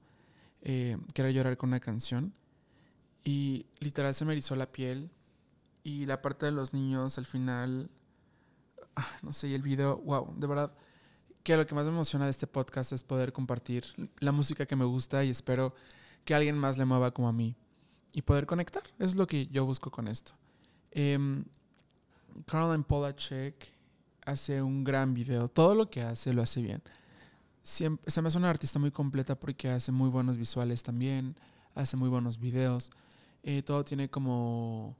Eh, 0.62 0.98
llorar 1.16 1.58
con 1.58 1.70
una 1.70 1.80
canción. 1.80 2.34
Y 3.24 3.66
literal 3.80 4.14
se 4.14 4.26
me 4.26 4.34
erizó 4.34 4.56
la 4.56 4.72
piel. 4.72 5.10
Y 5.84 6.06
la 6.06 6.22
parte 6.22 6.46
de 6.48 6.52
los 6.52 6.74
niños 6.74 7.18
al 7.18 7.26
final. 7.26 7.90
Ah, 8.96 9.08
no 9.22 9.32
sé, 9.32 9.48
y 9.48 9.54
el 9.54 9.62
video, 9.62 9.98
wow, 9.98 10.34
de 10.38 10.48
verdad. 10.48 10.74
Que 11.44 11.56
lo 11.56 11.66
que 11.66 11.74
más 11.74 11.86
me 11.86 11.92
emociona 11.92 12.26
de 12.26 12.32
este 12.32 12.48
podcast 12.48 12.92
es 12.92 13.02
poder 13.02 13.32
compartir 13.32 13.86
la 14.20 14.32
música 14.32 14.66
que 14.66 14.76
me 14.76 14.86
gusta 14.86 15.24
y 15.24 15.30
espero 15.30 15.74
que 16.26 16.36
alguien 16.36 16.58
más 16.58 16.78
le 16.78 16.86
mueva 16.86 17.12
como 17.12 17.28
a 17.28 17.34
mí 17.34 17.56
y 18.12 18.22
poder 18.22 18.46
conectar. 18.46 18.84
Es 19.00 19.16
lo 19.16 19.26
que 19.26 19.48
yo 19.48 19.66
busco 19.66 19.90
con 19.90 20.08
esto. 20.08 20.34
Em, 20.92 21.46
Caroline 22.46 22.84
Polachek 22.84 23.72
hace 24.26 24.62
un 24.62 24.84
gran 24.84 25.14
video. 25.14 25.48
Todo 25.48 25.76
lo 25.76 25.90
que 25.90 26.02
hace 26.02 26.34
lo 26.34 26.42
hace 26.42 26.62
bien. 26.62 26.82
Siempre, 27.64 28.10
se 28.10 28.22
me 28.22 28.28
hace 28.28 28.38
una 28.38 28.50
artista 28.50 28.80
muy 28.80 28.92
completa 28.92 29.36
porque 29.36 29.70
hace 29.70 29.92
muy 29.92 30.10
buenos 30.10 30.38
visuales 30.38 30.84
también, 30.84 31.36
hace 31.76 31.98
muy 31.98 32.10
buenos 32.10 32.40
videos. 32.40 32.90
Eh, 33.44 33.64
todo 33.64 33.84
tiene 33.84 34.10
como... 34.10 34.96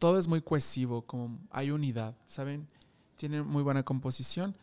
Todo 0.00 0.18
es 0.18 0.28
muy 0.28 0.40
cohesivo, 0.40 1.02
como 1.02 1.38
hay 1.50 1.70
unidad, 1.70 2.16
¿saben? 2.24 2.66
Tiene 3.16 3.42
muy 3.42 3.62
buena 3.62 3.82
composición. 3.82 4.56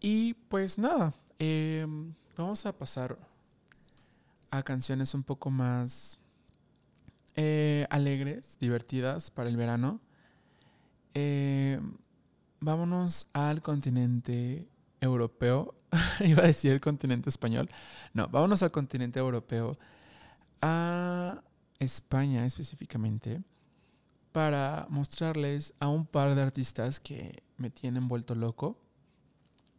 Y 0.00 0.34
pues 0.34 0.76
nada, 0.78 1.14
em, 1.38 2.12
vamos 2.36 2.66
a 2.66 2.76
pasar 2.76 3.18
a 4.50 4.62
canciones 4.62 5.14
un 5.14 5.22
poco 5.22 5.50
más 5.50 6.18
eh, 7.36 7.86
alegres, 7.88 8.58
divertidas 8.60 9.30
para 9.30 9.48
el 9.48 9.56
verano. 9.56 9.98
Eh, 11.14 11.80
vámonos 12.60 13.28
al 13.32 13.62
continente 13.62 14.68
europeo. 15.00 15.74
Iba 16.20 16.42
a 16.42 16.48
decir 16.48 16.72
el 16.72 16.82
continente 16.82 17.30
español. 17.30 17.70
No, 18.12 18.28
vámonos 18.28 18.62
al 18.62 18.72
continente 18.72 19.20
europeo. 19.20 19.78
A 20.60 21.42
España 21.78 22.44
específicamente. 22.44 23.42
Para 24.36 24.86
mostrarles 24.90 25.72
a 25.80 25.88
un 25.88 26.04
par 26.04 26.34
de 26.34 26.42
artistas 26.42 27.00
que 27.00 27.42
me 27.56 27.70
tienen 27.70 28.06
vuelto 28.06 28.34
loco. 28.34 28.78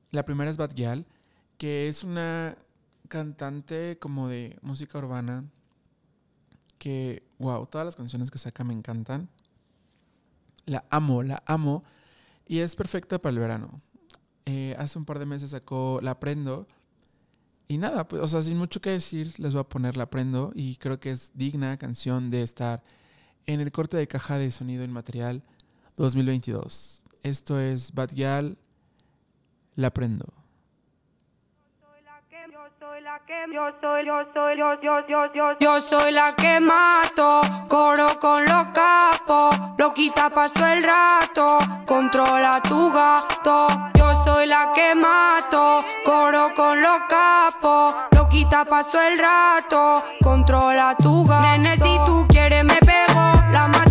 La 0.09 0.25
primera 0.25 0.49
es 0.49 0.57
Bad 0.57 0.73
Gyal, 0.73 1.05
que 1.59 1.87
es 1.87 2.03
una 2.03 2.57
cantante 3.07 3.99
como 3.99 4.27
de 4.27 4.57
música 4.63 4.97
urbana 4.97 5.45
que, 6.79 7.21
wow, 7.37 7.67
todas 7.67 7.85
las 7.85 7.95
canciones 7.95 8.31
que 8.31 8.39
saca 8.39 8.63
me 8.63 8.73
encantan. 8.73 9.29
La 10.65 10.85
amo, 10.89 11.21
la 11.21 11.43
amo. 11.45 11.83
Y 12.47 12.57
es 12.57 12.75
perfecta 12.75 13.19
para 13.19 13.33
el 13.33 13.39
verano. 13.39 13.79
Eh, 14.45 14.75
hace 14.79 14.97
un 14.97 15.05
par 15.05 15.19
de 15.19 15.27
meses 15.27 15.51
sacó 15.51 15.99
La 16.01 16.09
Aprendo. 16.09 16.67
Y 17.67 17.77
nada, 17.77 18.07
pues, 18.07 18.23
o 18.23 18.27
sea, 18.27 18.41
sin 18.41 18.57
mucho 18.57 18.81
que 18.81 18.89
decir, 18.89 19.39
les 19.39 19.53
voy 19.53 19.61
a 19.61 19.69
poner 19.69 19.97
La 19.97 20.05
Aprendo. 20.05 20.51
Y 20.55 20.77
creo 20.77 20.99
que 20.99 21.11
es 21.11 21.29
digna 21.35 21.77
canción 21.77 22.31
de 22.31 22.41
estar 22.41 22.81
en 23.47 23.61
el 23.61 23.71
corte 23.71 23.97
de 23.97 24.07
caja 24.07 24.37
de 24.37 24.51
sonido 24.51 24.83
inmaterial 24.83 25.41
2022. 25.95 27.01
Esto 27.23 27.59
es 27.59 27.93
Bad 27.93 28.11
La 29.75 29.87
Aprendo. 29.87 30.25
Yo 35.59 35.81
soy, 35.81 36.11
la 36.11 36.33
que 36.35 36.59
mato, 36.59 37.41
coro 37.67 38.19
con 38.19 38.43
los 38.45 38.65
capos, 38.67 39.55
lo 39.77 39.93
quita 39.93 40.29
paso 40.29 40.65
el 40.67 40.83
rato, 40.83 41.57
controla 41.85 42.61
tu 42.61 42.91
gato. 42.91 43.67
Yo 43.95 44.15
soy 44.23 44.47
la 44.47 44.71
que 44.75 44.93
mato, 44.93 45.83
coro 46.05 46.53
con 46.55 46.81
los 46.81 46.99
capos, 47.07 47.95
lo 48.11 48.29
quita 48.29 48.65
paso 48.65 49.01
el 49.01 49.17
rato, 49.17 50.03
controla 50.21 50.95
tu 50.97 51.25
gato. 51.25 51.41
Nene, 51.41 51.75
si 51.75 51.97
tú 52.05 52.27
la 53.57 53.86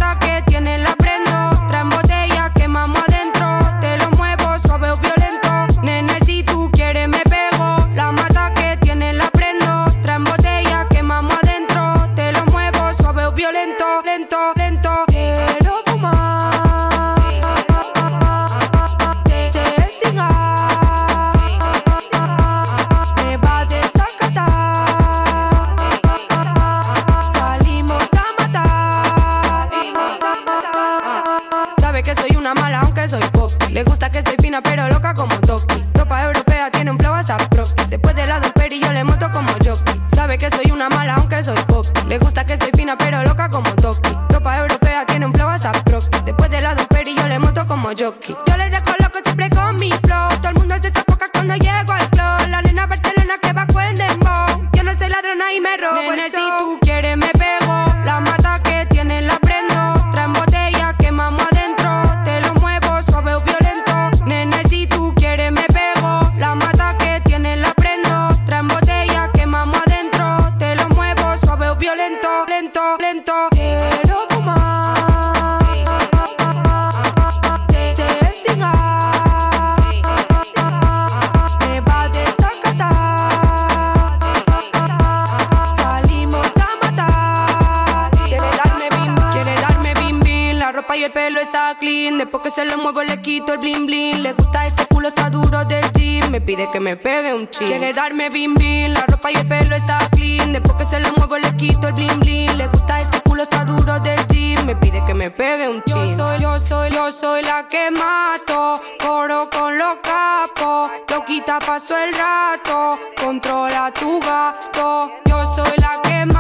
Me 96.87 96.97
pegue 96.97 97.35
un 97.35 97.51
chin. 97.51 97.67
Quiere 97.67 97.93
darme 97.93 98.31
bim 98.31 98.55
bim. 98.55 98.93
La 98.93 99.05
ropa 99.09 99.33
y 99.33 99.35
el 99.35 99.49
pelo 99.49 99.75
está 99.75 99.99
clean. 100.13 100.53
Después 100.53 100.77
que 100.77 100.85
se 100.85 101.01
lo 101.01 101.13
muevo 101.17 101.37
le 101.37 101.57
quito 101.57 101.89
el 101.89 101.95
bling 101.95 102.21
bling. 102.21 102.57
Le 102.57 102.69
gusta 102.69 103.01
este 103.01 103.21
culo 103.23 103.43
está 103.43 103.65
duro 103.65 103.99
del 103.99 104.25
gym. 104.29 104.65
Me 104.65 104.77
pide 104.77 105.03
que 105.05 105.13
me 105.13 105.29
pegue 105.33 105.69
un 105.69 105.83
chin. 105.83 106.11
Yo 106.11 106.17
soy, 106.17 106.41
yo 106.41 106.61
soy, 106.61 106.91
yo 106.91 107.11
soy 107.11 107.43
la 107.43 107.67
que 107.69 107.91
mato. 107.91 108.81
Coro 109.01 109.51
con 109.51 109.77
los 109.77 109.97
capos. 110.01 110.93
Lo 111.11 111.25
quita 111.25 111.59
paso 111.59 111.97
el 111.99 112.15
rato. 112.15 113.01
Controla 113.21 113.91
tu 113.91 114.21
gato. 114.21 115.11
Yo 115.25 115.45
soy 115.45 115.77
la 115.79 116.01
que 116.05 116.25
mato. 116.27 116.36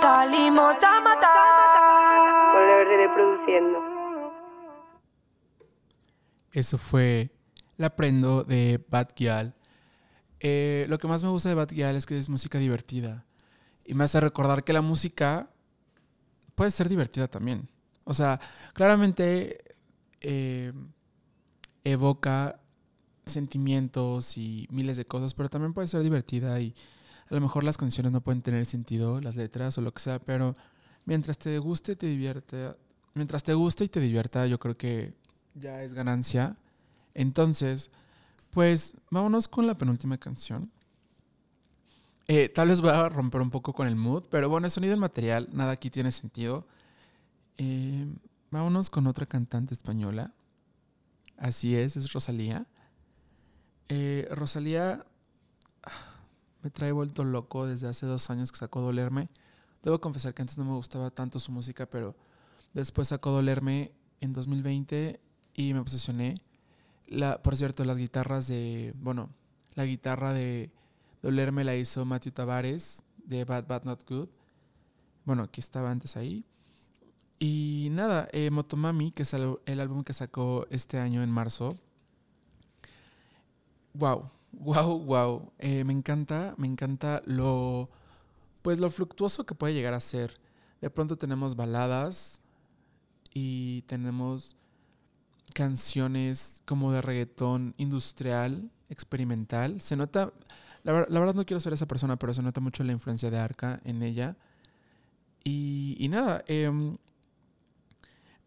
Salimos 0.00 0.76
a 0.82 1.00
matar. 1.00 2.52
Con 2.52 2.66
la 2.66 2.84
reproduciendo. 2.84 3.78
Eso 6.52 6.76
fue 6.76 7.30
La 7.76 7.96
Prendo 7.96 8.44
de 8.44 8.84
Bad 8.88 9.08
Gyal. 9.16 9.54
Eh, 10.40 10.84
lo 10.88 10.98
que 10.98 11.08
más 11.08 11.22
me 11.24 11.30
gusta 11.30 11.48
de 11.48 11.54
Bad 11.54 11.68
Gyal 11.68 11.96
es 11.96 12.04
que 12.04 12.18
es 12.18 12.28
música 12.28 12.58
divertida. 12.58 13.24
Y 13.84 13.94
me 13.94 14.04
hace 14.04 14.20
recordar 14.20 14.64
que 14.64 14.72
la 14.72 14.82
música 14.82 15.48
puede 16.54 16.70
ser 16.70 16.88
divertida 16.88 17.28
también. 17.28 17.70
O 18.04 18.12
sea, 18.12 18.38
claramente 18.74 19.64
eh, 20.20 20.72
evoca 21.84 22.61
sentimientos 23.24 24.36
y 24.36 24.66
miles 24.70 24.96
de 24.96 25.04
cosas, 25.04 25.34
pero 25.34 25.48
también 25.48 25.72
puede 25.72 25.86
ser 25.86 26.02
divertida 26.02 26.60
y 26.60 26.74
a 27.30 27.34
lo 27.34 27.40
mejor 27.40 27.64
las 27.64 27.76
canciones 27.76 28.12
no 28.12 28.20
pueden 28.20 28.42
tener 28.42 28.66
sentido, 28.66 29.20
las 29.20 29.36
letras 29.36 29.78
o 29.78 29.80
lo 29.80 29.92
que 29.92 30.00
sea, 30.00 30.18
pero 30.18 30.54
mientras 31.04 31.38
te 31.38 31.58
guste, 31.58 31.96
te 31.96 32.06
divierte, 32.06 32.74
mientras 33.14 33.42
te 33.42 33.54
guste 33.54 33.84
y 33.84 33.88
te 33.88 34.00
divierta, 34.00 34.46
yo 34.46 34.58
creo 34.58 34.76
que 34.76 35.14
ya 35.54 35.82
es 35.82 35.94
ganancia. 35.94 36.56
Entonces, 37.14 37.90
pues 38.50 38.94
vámonos 39.10 39.48
con 39.48 39.66
la 39.66 39.76
penúltima 39.76 40.18
canción. 40.18 40.70
Eh, 42.28 42.48
tal 42.48 42.68
vez 42.68 42.80
voy 42.80 42.90
a 42.90 43.08
romper 43.08 43.40
un 43.40 43.50
poco 43.50 43.72
con 43.72 43.86
el 43.86 43.96
mood, 43.96 44.24
pero 44.30 44.48
bueno, 44.48 44.66
el 44.66 44.70
sonido 44.70 44.92
del 44.92 45.00
material, 45.00 45.48
nada 45.52 45.72
aquí 45.72 45.90
tiene 45.90 46.10
sentido. 46.10 46.66
Eh, 47.58 48.06
vámonos 48.50 48.90
con 48.90 49.06
otra 49.06 49.26
cantante 49.26 49.74
española. 49.74 50.32
Así 51.36 51.74
es, 51.74 51.96
es 51.96 52.12
Rosalía. 52.12 52.66
Eh, 53.88 54.28
Rosalía 54.30 55.04
ah, 55.82 55.90
me 56.62 56.70
trae 56.70 56.92
vuelto 56.92 57.24
loco 57.24 57.66
desde 57.66 57.88
hace 57.88 58.06
dos 58.06 58.30
años 58.30 58.52
que 58.52 58.58
sacó 58.58 58.80
Dolerme. 58.80 59.28
Debo 59.82 60.00
confesar 60.00 60.34
que 60.34 60.42
antes 60.42 60.58
no 60.58 60.64
me 60.64 60.74
gustaba 60.74 61.10
tanto 61.10 61.38
su 61.38 61.50
música, 61.52 61.86
pero 61.86 62.16
después 62.72 63.08
sacó 63.08 63.30
Dolerme 63.30 63.92
en 64.20 64.32
2020 64.32 65.20
y 65.54 65.74
me 65.74 65.80
obsesioné. 65.80 66.36
Por 67.42 67.56
cierto, 67.56 67.84
las 67.84 67.98
guitarras 67.98 68.46
de. 68.46 68.94
Bueno, 68.96 69.28
la 69.74 69.84
guitarra 69.84 70.32
de 70.32 70.70
Dolerme 71.20 71.64
la 71.64 71.76
hizo 71.76 72.04
Matthew 72.04 72.32
Tavares 72.32 73.04
de 73.24 73.44
Bad 73.44 73.66
Bad 73.66 73.84
Not 73.84 74.08
Good. 74.08 74.28
Bueno, 75.24 75.50
que 75.50 75.60
estaba 75.60 75.90
antes 75.90 76.16
ahí. 76.16 76.44
Y 77.38 77.88
nada, 77.90 78.28
eh, 78.32 78.50
Motomami, 78.50 79.10
que 79.10 79.24
es 79.24 79.34
el, 79.34 79.58
el 79.66 79.80
álbum 79.80 80.04
que 80.04 80.12
sacó 80.12 80.66
este 80.70 80.98
año 80.98 81.22
en 81.22 81.30
marzo. 81.30 81.76
Wow, 83.94 84.30
wow, 84.52 84.98
wow. 84.98 85.52
Me 85.60 85.92
encanta, 85.92 86.54
me 86.56 86.66
encanta 86.66 87.22
lo. 87.26 87.90
Pues 88.62 88.78
lo 88.78 88.90
fluctuoso 88.90 89.44
que 89.44 89.54
puede 89.54 89.74
llegar 89.74 89.94
a 89.94 90.00
ser. 90.00 90.40
De 90.80 90.90
pronto 90.90 91.16
tenemos 91.16 91.56
baladas 91.56 92.40
y 93.34 93.82
tenemos 93.82 94.56
canciones 95.54 96.62
como 96.64 96.92
de 96.92 97.00
reggaetón 97.00 97.74
industrial, 97.76 98.70
experimental. 98.88 99.80
Se 99.80 99.96
nota, 99.96 100.32
la, 100.82 101.06
la 101.08 101.20
verdad 101.20 101.34
no 101.34 101.44
quiero 101.44 101.60
ser 101.60 101.72
esa 101.72 101.86
persona, 101.86 102.16
pero 102.16 102.34
se 102.34 102.42
nota 102.42 102.60
mucho 102.60 102.84
la 102.84 102.92
influencia 102.92 103.30
de 103.30 103.38
Arca 103.38 103.80
en 103.84 104.02
ella. 104.02 104.36
Y, 105.44 105.96
y 105.98 106.08
nada, 106.08 106.44
em, 106.46 106.94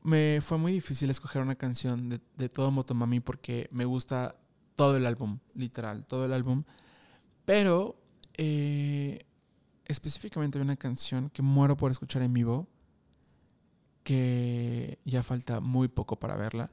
me 0.03 0.39
fue 0.41 0.57
muy 0.57 0.71
difícil 0.71 1.09
escoger 1.09 1.41
una 1.41 1.55
canción 1.55 2.09
de, 2.09 2.21
de 2.37 2.49
todo 2.49 2.71
Motomami 2.71 3.19
porque 3.19 3.67
me 3.71 3.85
gusta 3.85 4.35
todo 4.75 4.97
el 4.97 5.05
álbum, 5.05 5.39
literal, 5.53 6.05
todo 6.05 6.25
el 6.25 6.33
álbum. 6.33 6.63
Pero 7.45 7.95
eh, 8.37 9.25
específicamente 9.85 10.57
hay 10.57 10.63
una 10.63 10.75
canción 10.75 11.29
que 11.29 11.41
muero 11.41 11.77
por 11.77 11.91
escuchar 11.91 12.21
en 12.21 12.33
vivo, 12.33 12.67
que 14.03 14.99
ya 15.05 15.23
falta 15.23 15.59
muy 15.59 15.87
poco 15.87 16.19
para 16.19 16.35
verla. 16.35 16.69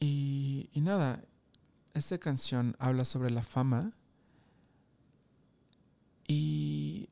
Y, 0.00 0.68
y 0.72 0.80
nada, 0.80 1.24
esta 1.94 2.18
canción 2.18 2.74
habla 2.78 3.04
sobre 3.04 3.30
la 3.30 3.42
fama 3.42 3.92
y 6.26 7.08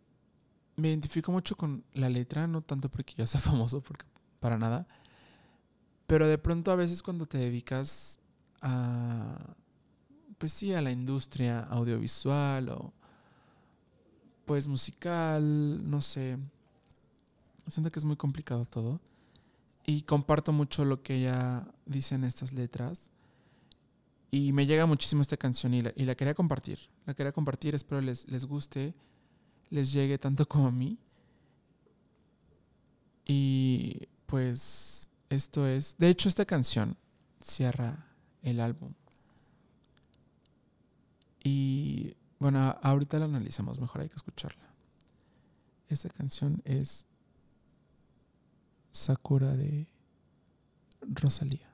me 0.76 0.88
identifico 0.88 1.30
mucho 1.30 1.56
con 1.56 1.84
la 1.92 2.08
letra, 2.08 2.46
no 2.46 2.62
tanto 2.62 2.88
porque 2.88 3.14
yo 3.16 3.26
sea 3.26 3.40
famoso, 3.40 3.82
porque 3.82 4.06
para 4.40 4.58
nada, 4.58 4.86
pero 6.06 6.26
de 6.26 6.38
pronto 6.38 6.72
a 6.72 6.76
veces 6.76 7.02
cuando 7.02 7.26
te 7.26 7.38
dedicas 7.38 8.19
a, 8.60 9.54
pues 10.38 10.52
sí, 10.52 10.72
a 10.74 10.80
la 10.80 10.90
industria 10.90 11.60
audiovisual 11.60 12.68
o 12.70 12.92
pues 14.44 14.66
musical, 14.66 15.88
no 15.88 16.00
sé, 16.00 16.36
siento 17.68 17.90
que 17.90 17.98
es 17.98 18.04
muy 18.04 18.16
complicado 18.16 18.64
todo. 18.64 19.00
Y 19.86 20.02
comparto 20.02 20.52
mucho 20.52 20.84
lo 20.84 21.02
que 21.02 21.16
ella 21.16 21.66
dice 21.86 22.14
en 22.14 22.24
estas 22.24 22.52
letras. 22.52 23.10
Y 24.30 24.52
me 24.52 24.66
llega 24.66 24.86
muchísimo 24.86 25.22
esta 25.22 25.36
canción 25.36 25.74
y 25.74 25.82
la, 25.82 25.92
y 25.96 26.04
la 26.04 26.14
quería 26.14 26.34
compartir. 26.34 26.78
La 27.06 27.14
quería 27.14 27.32
compartir, 27.32 27.74
espero 27.74 28.00
les, 28.00 28.28
les 28.28 28.44
guste, 28.44 28.94
les 29.70 29.92
llegue 29.92 30.18
tanto 30.18 30.46
como 30.46 30.68
a 30.68 30.70
mí. 30.70 30.98
Y 33.26 34.08
pues 34.26 35.08
esto 35.28 35.66
es... 35.66 35.96
De 35.98 36.08
hecho, 36.08 36.28
esta 36.28 36.44
canción 36.44 36.96
cierra 37.40 38.09
el 38.42 38.60
álbum. 38.60 38.92
Y 41.42 42.14
bueno, 42.38 42.76
ahorita 42.82 43.18
la 43.18 43.24
analizamos, 43.26 43.80
mejor 43.80 44.02
hay 44.02 44.08
que 44.08 44.16
escucharla. 44.16 44.68
Esta 45.88 46.08
canción 46.08 46.62
es 46.64 47.06
Sakura 48.90 49.56
de 49.56 49.86
Rosalía. 51.00 51.69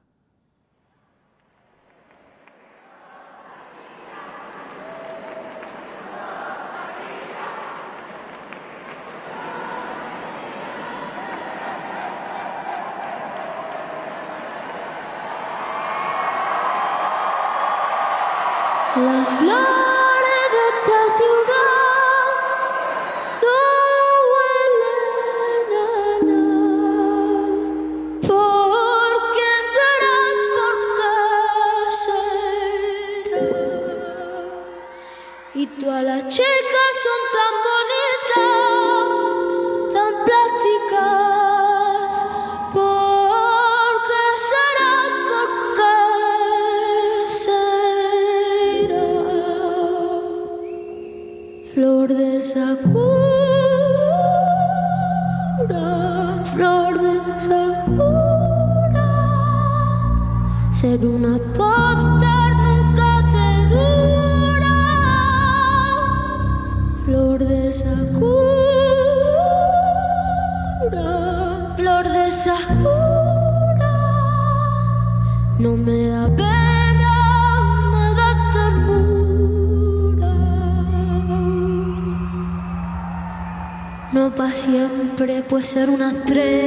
Ser 85.66 85.90
una 85.90 86.10
estrella 86.10 86.65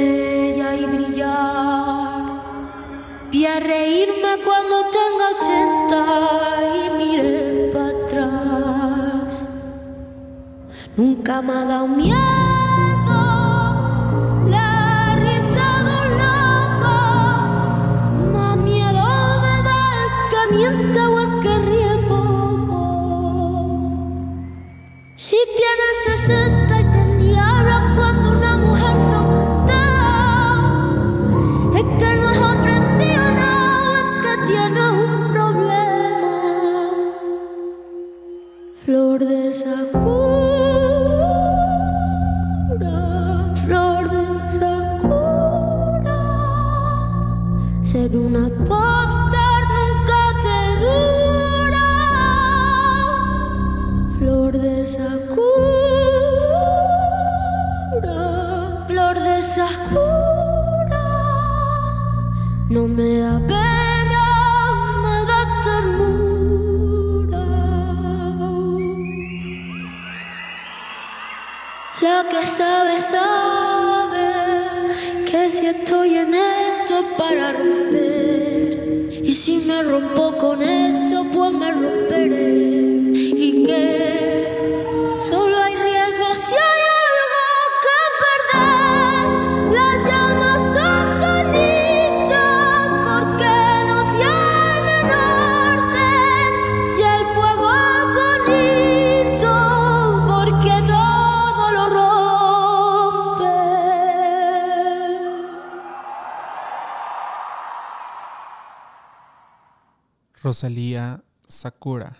Sakura. 111.60 112.16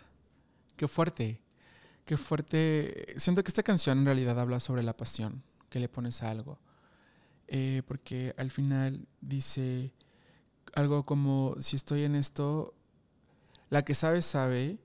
Qué 0.77 0.87
fuerte. 0.87 1.41
Qué 2.05 2.19
fuerte. 2.19 3.15
Siento 3.17 3.43
que 3.43 3.49
esta 3.49 3.63
canción 3.63 3.97
en 3.97 4.05
realidad 4.05 4.39
habla 4.39 4.61
sobre 4.61 4.83
la 4.83 4.95
pasión 4.99 5.43
que 5.71 5.81
le 5.81 5.89
pones 5.89 6.23
a 6.23 6.31
algo. 6.31 6.59
Eh, 7.49 7.81
porque 7.87 8.35
al 8.37 8.51
final 8.51 9.09
dice 9.23 9.95
algo 10.75 11.07
como, 11.07 11.57
si 11.59 11.77
estoy 11.77 12.03
en 12.03 12.17
esto, 12.17 12.75
la 13.71 13.83
que 13.83 13.95
sabe 13.95 14.21
sabe 14.21 14.79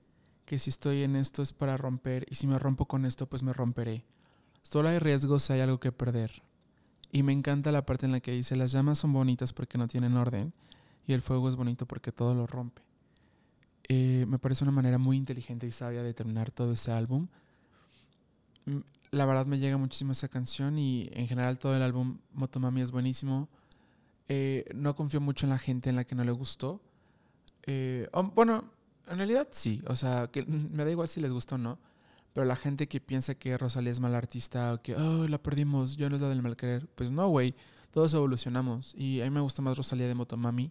que 0.46 0.58
si 0.58 0.70
estoy 0.70 1.02
en 1.02 1.16
esto 1.16 1.42
es 1.42 1.52
para 1.52 1.76
romper 1.76 2.24
y 2.30 2.36
si 2.36 2.46
me 2.46 2.58
rompo 2.58 2.86
con 2.86 3.04
esto, 3.04 3.28
pues 3.28 3.42
me 3.42 3.52
romperé. 3.52 4.06
Solo 4.62 4.88
hay 4.88 4.98
riesgos, 4.98 5.50
hay 5.50 5.60
algo 5.60 5.80
que 5.80 5.92
perder. 5.92 6.32
Y 7.12 7.22
me 7.22 7.34
encanta 7.34 7.72
la 7.72 7.84
parte 7.84 8.06
en 8.06 8.12
la 8.12 8.20
que 8.20 8.32
dice, 8.32 8.56
las 8.56 8.72
llamas 8.72 9.00
son 9.00 9.12
bonitas 9.12 9.52
porque 9.52 9.76
no 9.76 9.86
tienen 9.86 10.16
orden 10.16 10.54
y 11.06 11.12
el 11.12 11.20
fuego 11.20 11.46
es 11.50 11.56
bonito 11.56 11.84
porque 11.84 12.10
todo 12.10 12.34
lo 12.34 12.46
rompe. 12.46 12.86
Eh, 13.88 14.24
me 14.28 14.38
parece 14.38 14.64
una 14.64 14.72
manera 14.72 14.98
muy 14.98 15.16
inteligente 15.16 15.66
y 15.66 15.70
sabia 15.70 16.02
de 16.02 16.14
terminar 16.14 16.50
todo 16.50 16.72
ese 16.72 16.90
álbum. 16.92 17.28
Mm, 18.66 18.78
La 19.12 19.26
verdad 19.26 19.46
me 19.46 19.58
llega 19.58 19.76
muchísimo 19.76 20.12
esa 20.12 20.28
canción 20.28 20.78
y 20.78 21.08
en 21.12 21.28
general 21.28 21.58
todo 21.58 21.76
el 21.76 21.82
álbum 21.82 22.18
Motomami 22.32 22.80
es 22.82 22.90
buenísimo. 22.90 23.48
Eh, 24.28 24.64
no 24.74 24.94
confío 24.96 25.20
mucho 25.20 25.46
en 25.46 25.50
la 25.50 25.58
gente 25.58 25.90
en 25.90 25.96
la 25.96 26.04
que 26.04 26.14
no 26.14 26.24
le 26.24 26.32
gustó. 26.32 26.80
Oh, 28.12 28.22
bueno, 28.34 28.64
en 29.08 29.16
realidad 29.16 29.48
sí, 29.50 29.82
o 29.86 29.96
sea, 29.96 30.28
que 30.28 30.44
me 30.46 30.84
da 30.84 30.90
igual 30.90 31.08
si 31.08 31.20
les 31.20 31.32
gustó 31.32 31.54
o 31.56 31.58
no. 31.58 31.78
Pero 32.32 32.44
la 32.44 32.56
gente 32.56 32.86
que 32.86 33.00
piensa 33.00 33.34
que 33.34 33.56
Rosalía 33.56 33.92
es 33.92 34.00
mala 34.00 34.18
artista 34.18 34.74
o 34.74 34.82
que, 34.82 34.94
oh, 34.94 35.26
la 35.26 35.38
perdimos, 35.38 35.96
yo 35.96 36.10
no 36.10 36.16
es 36.16 36.22
la 36.22 36.28
del 36.28 36.42
mal 36.42 36.54
querer. 36.56 36.86
Pues 36.94 37.10
no, 37.10 37.28
güey, 37.28 37.54
todos 37.90 38.12
evolucionamos. 38.12 38.94
Y 38.94 39.22
a 39.22 39.24
mí 39.24 39.30
me 39.30 39.40
gusta 39.40 39.62
más 39.62 39.76
Rosalía 39.76 40.06
de 40.06 40.14
Motomami 40.14 40.70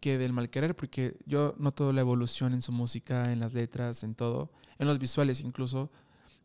que 0.00 0.18
del 0.18 0.32
mal 0.32 0.50
querer, 0.50 0.76
porque 0.76 1.16
yo 1.26 1.54
noto 1.58 1.92
la 1.92 2.00
evolución 2.00 2.52
en 2.52 2.62
su 2.62 2.72
música, 2.72 3.32
en 3.32 3.40
las 3.40 3.52
letras, 3.52 4.02
en 4.02 4.14
todo, 4.14 4.50
en 4.78 4.86
los 4.86 4.98
visuales 4.98 5.40
incluso. 5.40 5.90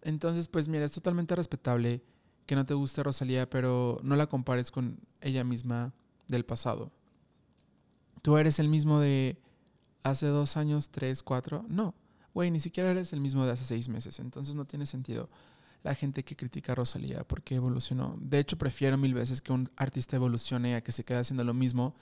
Entonces, 0.02 0.48
pues 0.48 0.68
mira, 0.68 0.86
es 0.86 0.92
totalmente 0.92 1.36
respetable 1.36 2.02
que 2.46 2.56
no 2.56 2.66
te 2.66 2.74
guste 2.74 3.04
Rosalía, 3.04 3.50
pero 3.50 4.00
no 4.04 4.16
la 4.16 4.28
compares 4.28 4.72
con 4.72 5.00
ella 5.22 5.44
misma 5.44 5.94
del 6.28 6.46
pasado. 6.46 6.92
Tú 8.22 8.38
eres 8.38 8.60
el 8.60 8.70
mismo 8.70 9.00
de 9.00 9.38
hace 10.04 10.28
dos 10.28 10.58
años, 10.58 10.90
tres, 10.90 11.24
cuatro. 11.24 11.66
No, 11.68 11.94
güey, 12.34 12.52
ni 12.52 12.60
siquiera 12.60 12.92
eres 12.92 13.14
el 13.14 13.22
mismo 13.22 13.46
de 13.46 13.52
hace 13.52 13.66
seis 13.66 13.90
meses. 13.90 14.20
Entonces 14.20 14.56
no 14.56 14.66
tiene 14.66 14.86
sentido 14.86 15.30
la 15.84 15.96
gente 15.96 16.24
que 16.24 16.36
critica 16.36 16.72
a 16.72 16.76
Rosalía 16.76 17.24
porque 17.26 17.56
evolucionó. 17.56 18.18
De 18.20 18.40
hecho, 18.40 18.58
prefiero 18.58 18.98
mil 18.98 19.14
veces 19.14 19.42
que 19.42 19.52
un 19.52 19.70
artista 19.76 20.16
evolucione 20.16 20.76
a 20.76 20.82
que 20.82 20.92
se 20.92 21.04
quede 21.04 21.20
haciendo 21.20 21.44
lo 21.44 21.54
mismo 21.54 21.96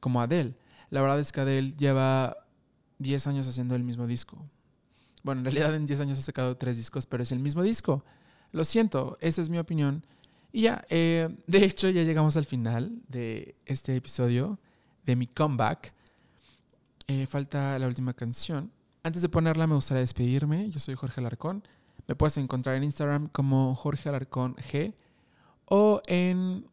como 0.00 0.20
Adele. 0.20 0.54
La 0.90 1.00
verdad 1.00 1.18
es 1.20 1.32
que 1.32 1.40
Adele 1.40 1.74
lleva 1.76 2.36
10 2.98 3.26
años 3.26 3.48
haciendo 3.48 3.74
el 3.74 3.84
mismo 3.84 4.06
disco. 4.06 4.38
Bueno, 5.22 5.40
en 5.40 5.44
realidad 5.46 5.74
en 5.74 5.86
10 5.86 6.00
años 6.00 6.18
ha 6.18 6.22
sacado 6.22 6.56
tres 6.56 6.76
discos, 6.76 7.06
pero 7.06 7.22
es 7.22 7.32
el 7.32 7.40
mismo 7.40 7.62
disco. 7.62 8.04
Lo 8.52 8.64
siento, 8.64 9.18
esa 9.20 9.42
es 9.42 9.50
mi 9.50 9.58
opinión. 9.58 10.06
Y 10.52 10.62
ya, 10.62 10.84
eh, 10.88 11.28
de 11.46 11.64
hecho 11.64 11.90
ya 11.90 12.02
llegamos 12.02 12.36
al 12.36 12.44
final 12.44 13.02
de 13.08 13.56
este 13.66 13.96
episodio, 13.96 14.58
de 15.04 15.16
mi 15.16 15.26
comeback. 15.26 15.92
Eh, 17.08 17.26
falta 17.26 17.78
la 17.78 17.86
última 17.86 18.14
canción. 18.14 18.70
Antes 19.02 19.22
de 19.22 19.28
ponerla 19.28 19.66
me 19.66 19.74
gustaría 19.74 20.00
despedirme. 20.00 20.70
Yo 20.70 20.78
soy 20.78 20.94
Jorge 20.94 21.20
Alarcón. 21.20 21.62
Me 22.06 22.14
puedes 22.14 22.36
encontrar 22.38 22.76
en 22.76 22.84
Instagram 22.84 23.28
como 23.28 23.74
Jorge 23.74 24.08
Alarcón 24.08 24.54
G 24.56 24.94
o 25.66 26.00
en 26.06 26.66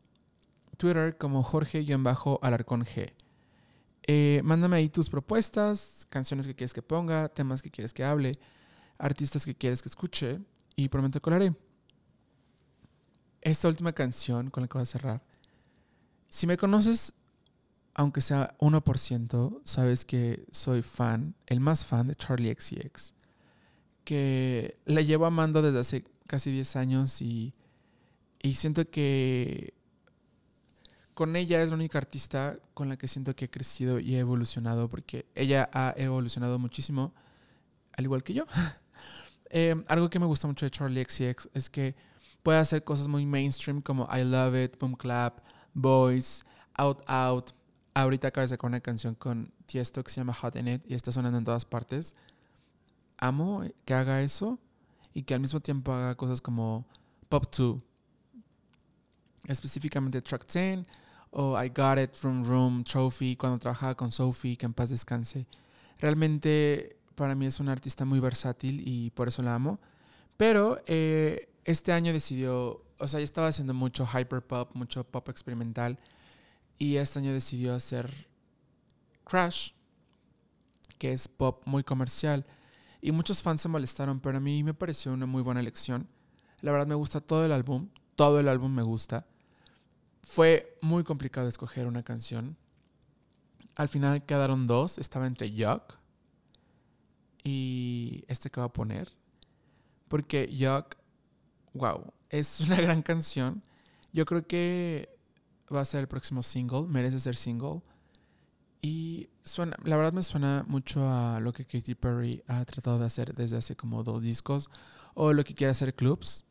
Twitter 0.77 1.17
como 1.17 1.43
Jorge-Alarcón 1.43 2.85
G. 2.85 3.11
Eh, 4.05 4.41
mándame 4.43 4.77
ahí 4.77 4.89
tus 4.89 5.09
propuestas, 5.09 6.05
canciones 6.09 6.45
que 6.45 6.55
quieres 6.55 6.73
que 6.73 6.81
ponga, 6.81 7.29
temas 7.29 7.61
que 7.61 7.71
quieres 7.71 7.93
que 7.93 8.03
hable, 8.03 8.37
artistas 8.97 9.45
que 9.45 9.55
quieres 9.55 9.81
que 9.81 9.89
escuche 9.89 10.39
y 10.75 10.89
pronto 10.89 11.21
colaré. 11.21 11.55
Esta 13.41 13.67
última 13.67 13.93
canción 13.93 14.49
con 14.49 14.61
la 14.61 14.67
que 14.67 14.73
voy 14.73 14.83
a 14.83 14.85
cerrar. 14.85 15.21
Si 16.29 16.47
me 16.47 16.57
conoces, 16.57 17.13
aunque 17.93 18.21
sea 18.21 18.55
1%, 18.59 19.61
sabes 19.63 20.05
que 20.05 20.45
soy 20.51 20.81
fan, 20.81 21.35
el 21.45 21.59
más 21.59 21.85
fan 21.85 22.07
de 22.07 22.15
Charlie 22.15 22.53
XCX. 22.53 23.13
Que 24.03 24.77
la 24.85 25.01
llevo 25.01 25.25
amando 25.25 25.61
desde 25.61 25.79
hace 25.79 26.03
casi 26.27 26.51
10 26.51 26.75
años 26.75 27.21
y, 27.21 27.53
y 28.41 28.55
siento 28.55 28.89
que 28.89 29.73
con 31.13 31.35
ella 31.35 31.61
es 31.61 31.69
la 31.69 31.75
única 31.75 31.97
artista 31.97 32.57
con 32.73 32.89
la 32.89 32.97
que 32.97 33.07
siento 33.07 33.35
que 33.35 33.45
he 33.45 33.49
crecido 33.49 33.99
y 33.99 34.15
he 34.15 34.19
evolucionado 34.19 34.89
porque 34.89 35.25
ella 35.35 35.69
ha 35.73 35.93
evolucionado 35.97 36.57
muchísimo, 36.59 37.13
al 37.93 38.05
igual 38.05 38.23
que 38.23 38.33
yo. 38.33 38.45
Eh, 39.55 39.75
algo 39.87 40.09
que 40.09 40.17
me 40.17 40.25
gusta 40.25 40.47
mucho 40.47 40.65
de 40.65 40.71
Charlie 40.71 41.05
XCX 41.05 41.47
es 41.53 41.69
que 41.69 41.95
puede 42.41 42.57
hacer 42.57 42.83
cosas 42.83 43.07
muy 43.07 43.23
mainstream 43.23 43.83
como 43.83 44.09
I 44.11 44.23
Love 44.23 44.55
It, 44.55 44.79
Boom 44.79 44.95
Clap, 44.95 45.41
Boys, 45.75 46.43
Out 46.73 47.03
Out. 47.05 47.51
Ahorita 47.93 48.29
acaba 48.29 48.41
de 48.41 48.47
sacar 48.47 48.67
una 48.67 48.79
canción 48.79 49.13
con 49.13 49.53
Tiesto 49.67 50.03
que 50.03 50.09
se 50.09 50.21
llama 50.21 50.33
Hot 50.33 50.55
in 50.55 50.69
It 50.69 50.81
y 50.87 50.95
está 50.95 51.11
sonando 51.11 51.37
en 51.37 51.43
todas 51.43 51.65
partes. 51.65 52.15
Amo 53.19 53.63
que 53.85 53.93
haga 53.93 54.23
eso 54.23 54.57
y 55.13 55.21
que 55.21 55.35
al 55.35 55.39
mismo 55.39 55.59
tiempo 55.59 55.93
haga 55.93 56.15
cosas 56.15 56.41
como 56.41 56.87
Pop 57.29 57.45
2, 57.55 57.79
específicamente 59.49 60.19
Track 60.19 60.51
10 60.51 60.83
o 61.33 61.61
I 61.61 61.69
Got 61.69 61.97
It, 61.99 62.23
Room 62.23 62.43
Room, 62.43 62.83
Trophy, 62.83 63.35
cuando 63.35 63.59
trabajaba 63.59 63.95
con 63.95 64.11
Sophie, 64.11 64.55
que 64.55 64.65
en 64.65 64.73
paz 64.73 64.89
descanse. 64.89 65.47
Realmente 65.99 66.97
para 67.15 67.35
mí 67.35 67.45
es 67.45 67.59
una 67.59 67.71
artista 67.71 68.05
muy 68.05 68.19
versátil 68.19 68.81
y 68.85 69.09
por 69.11 69.27
eso 69.27 69.41
la 69.41 69.55
amo. 69.55 69.79
Pero 70.37 70.81
eh, 70.85 71.49
este 71.65 71.91
año 71.91 72.13
decidió, 72.13 72.83
o 72.99 73.07
sea, 73.07 73.19
ya 73.19 73.23
estaba 73.23 73.47
haciendo 73.47 73.73
mucho 73.73 74.05
hyper 74.07 74.41
pop, 74.41 74.71
mucho 74.73 75.03
pop 75.03 75.27
experimental 75.29 75.99
y 76.77 76.97
este 76.97 77.19
año 77.19 77.33
decidió 77.33 77.73
hacer 77.73 78.11
Crash, 79.23 79.71
que 80.97 81.13
es 81.13 81.27
pop 81.27 81.63
muy 81.65 81.83
comercial. 81.83 82.45
Y 83.01 83.11
muchos 83.11 83.41
fans 83.41 83.61
se 83.61 83.69
molestaron, 83.69 84.19
pero 84.19 84.37
a 84.37 84.41
mí 84.41 84.63
me 84.63 84.73
pareció 84.73 85.13
una 85.13 85.25
muy 85.25 85.41
buena 85.41 85.59
elección. 85.59 86.07
La 86.61 86.71
verdad 86.71 86.87
me 86.87 86.95
gusta 86.95 87.19
todo 87.19 87.45
el 87.45 87.51
álbum, 87.51 87.89
todo 88.15 88.39
el 88.39 88.47
álbum 88.47 88.73
me 88.73 88.83
gusta. 88.83 89.25
Fue 90.23 90.77
muy 90.81 91.03
complicado 91.03 91.47
escoger 91.47 91.87
una 91.87 92.03
canción. 92.03 92.57
Al 93.75 93.87
final 93.87 94.25
quedaron 94.25 94.67
dos. 94.67 94.97
Estaba 94.97 95.27
entre 95.27 95.51
Yuck 95.51 95.97
y 97.43 98.23
este 98.27 98.49
que 98.49 98.59
voy 98.59 98.67
a 98.67 98.73
poner. 98.73 99.11
Porque 100.07 100.47
Yuck 100.55 100.95
wow, 101.73 102.13
es 102.29 102.59
una 102.67 102.77
gran 102.77 103.01
canción. 103.01 103.63
Yo 104.11 104.25
creo 104.25 104.45
que 104.47 105.09
va 105.73 105.81
a 105.81 105.85
ser 105.85 106.01
el 106.01 106.07
próximo 106.07 106.43
single, 106.43 106.83
merece 106.87 107.19
ser 107.19 107.35
single. 107.35 107.81
Y 108.81 109.29
suena, 109.43 109.77
la 109.83 109.95
verdad 109.95 110.13
me 110.13 110.23
suena 110.23 110.65
mucho 110.67 111.09
a 111.09 111.39
lo 111.39 111.53
que 111.53 111.65
Katy 111.65 111.95
Perry 111.95 112.43
ha 112.47 112.65
tratado 112.65 112.99
de 112.99 113.05
hacer 113.05 113.33
desde 113.33 113.57
hace 113.57 113.75
como 113.75 114.03
dos 114.03 114.21
discos 114.21 114.69
o 115.13 115.31
lo 115.31 115.43
que 115.43 115.55
quiere 115.55 115.71
hacer 115.71 115.95
Clubs. 115.95 116.45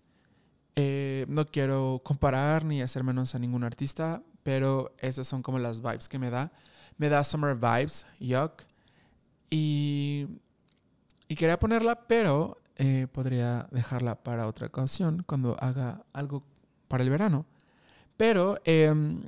Eh, 0.75 1.27
no 1.29 1.47
quiero 1.47 2.01
comparar 2.05 2.65
ni 2.65 2.81
hacer 2.81 3.05
menos 3.05 3.35
a 3.35 3.39
ningún 3.39 3.65
artista, 3.65 4.23
pero 4.43 4.95
esas 4.99 5.27
son 5.27 5.43
como 5.43 5.59
las 5.59 5.83
vibes 5.83 6.09
que 6.09 6.19
me 6.19 6.31
da. 6.31 6.53
Me 6.97 7.09
da 7.09 7.25
Summer 7.25 7.55
Vibes, 7.55 8.07
Yuck. 8.21 8.63
Y, 9.51 10.27
y 11.29 11.35
quería 11.35 11.59
ponerla, 11.59 12.07
pero 12.07 12.59
eh, 12.77 13.07
podría 13.13 13.69
dejarla 13.71 14.23
para 14.23 14.47
otra 14.47 14.67
ocasión 14.67 15.25
cuando 15.27 15.57
haga 15.61 16.05
algo 16.13 16.43
para 16.89 17.05
el 17.05 17.11
verano. 17.11 17.45
Pero 18.17 18.59
em, 18.65 19.23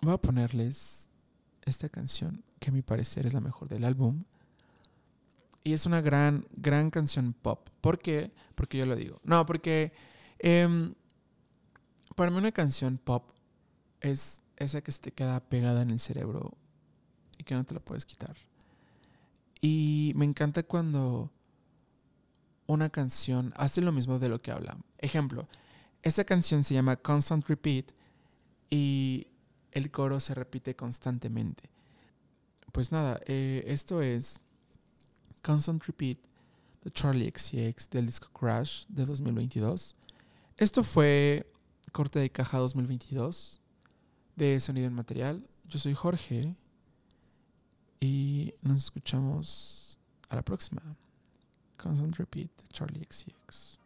voy 0.00 0.14
a 0.14 0.18
ponerles 0.18 1.08
esta 1.64 1.88
canción 1.88 2.42
que 2.58 2.70
a 2.70 2.72
mi 2.72 2.82
parecer 2.82 3.26
es 3.26 3.34
la 3.34 3.40
mejor 3.40 3.68
del 3.68 3.84
álbum. 3.84 4.24
Y 5.62 5.72
es 5.72 5.86
una 5.86 6.00
gran, 6.00 6.46
gran 6.56 6.90
canción 6.90 7.32
pop. 7.32 7.68
¿Por 7.80 7.98
qué? 7.98 8.32
Porque 8.54 8.78
yo 8.78 8.86
lo 8.86 8.96
digo. 8.96 9.20
No, 9.24 9.46
porque 9.46 9.92
em, 10.44 10.94
para 12.14 12.30
mí 12.30 12.36
una 12.36 12.52
canción 12.52 12.98
pop 12.98 13.30
es 14.00 14.42
esa 14.56 14.82
que 14.82 14.92
se 14.92 15.00
te 15.00 15.10
queda 15.10 15.40
pegada 15.40 15.82
en 15.82 15.90
el 15.90 15.98
cerebro 15.98 16.52
y 17.38 17.44
que 17.44 17.54
no 17.54 17.64
te 17.64 17.74
la 17.74 17.80
puedes 17.80 18.04
quitar. 18.04 18.36
Y 19.60 20.12
me 20.14 20.24
encanta 20.24 20.62
cuando 20.62 21.30
una 22.66 22.90
canción 22.90 23.52
hace 23.56 23.80
lo 23.80 23.92
mismo 23.92 24.18
de 24.18 24.28
lo 24.28 24.42
que 24.42 24.50
habla. 24.50 24.76
Ejemplo, 24.98 25.48
esta 26.02 26.24
canción 26.24 26.62
se 26.64 26.74
llama 26.74 26.96
Constant 26.96 27.46
Repeat 27.48 27.92
y 28.68 29.26
el 29.72 29.90
coro 29.90 30.20
se 30.20 30.34
repite 30.34 30.76
constantemente. 30.76 31.70
Pues 32.72 32.92
nada, 32.92 33.20
eh, 33.26 33.64
esto 33.66 34.02
es 34.02 34.40
Constant 35.42 35.82
Repeat 35.84 36.18
de 36.82 36.90
Charlie 36.90 37.30
XCX 37.30 37.88
del 37.88 38.06
disco 38.06 38.28
Crash 38.38 38.84
de 38.88 39.06
2022. 39.06 39.96
Esto 40.56 40.84
fue 40.84 41.52
corte 41.90 42.20
de 42.20 42.30
caja 42.30 42.58
2022 42.58 43.60
de 44.36 44.60
Sonido 44.60 44.86
en 44.86 44.94
Material. 44.94 45.44
Yo 45.64 45.80
soy 45.80 45.94
Jorge 45.94 46.54
y 47.98 48.54
nos 48.62 48.84
escuchamos 48.84 49.98
a 50.28 50.36
la 50.36 50.42
próxima. 50.42 50.80
Constant 51.76 52.16
Repeat 52.16 52.50
Charlie 52.72 53.04
XCX. 53.10 53.80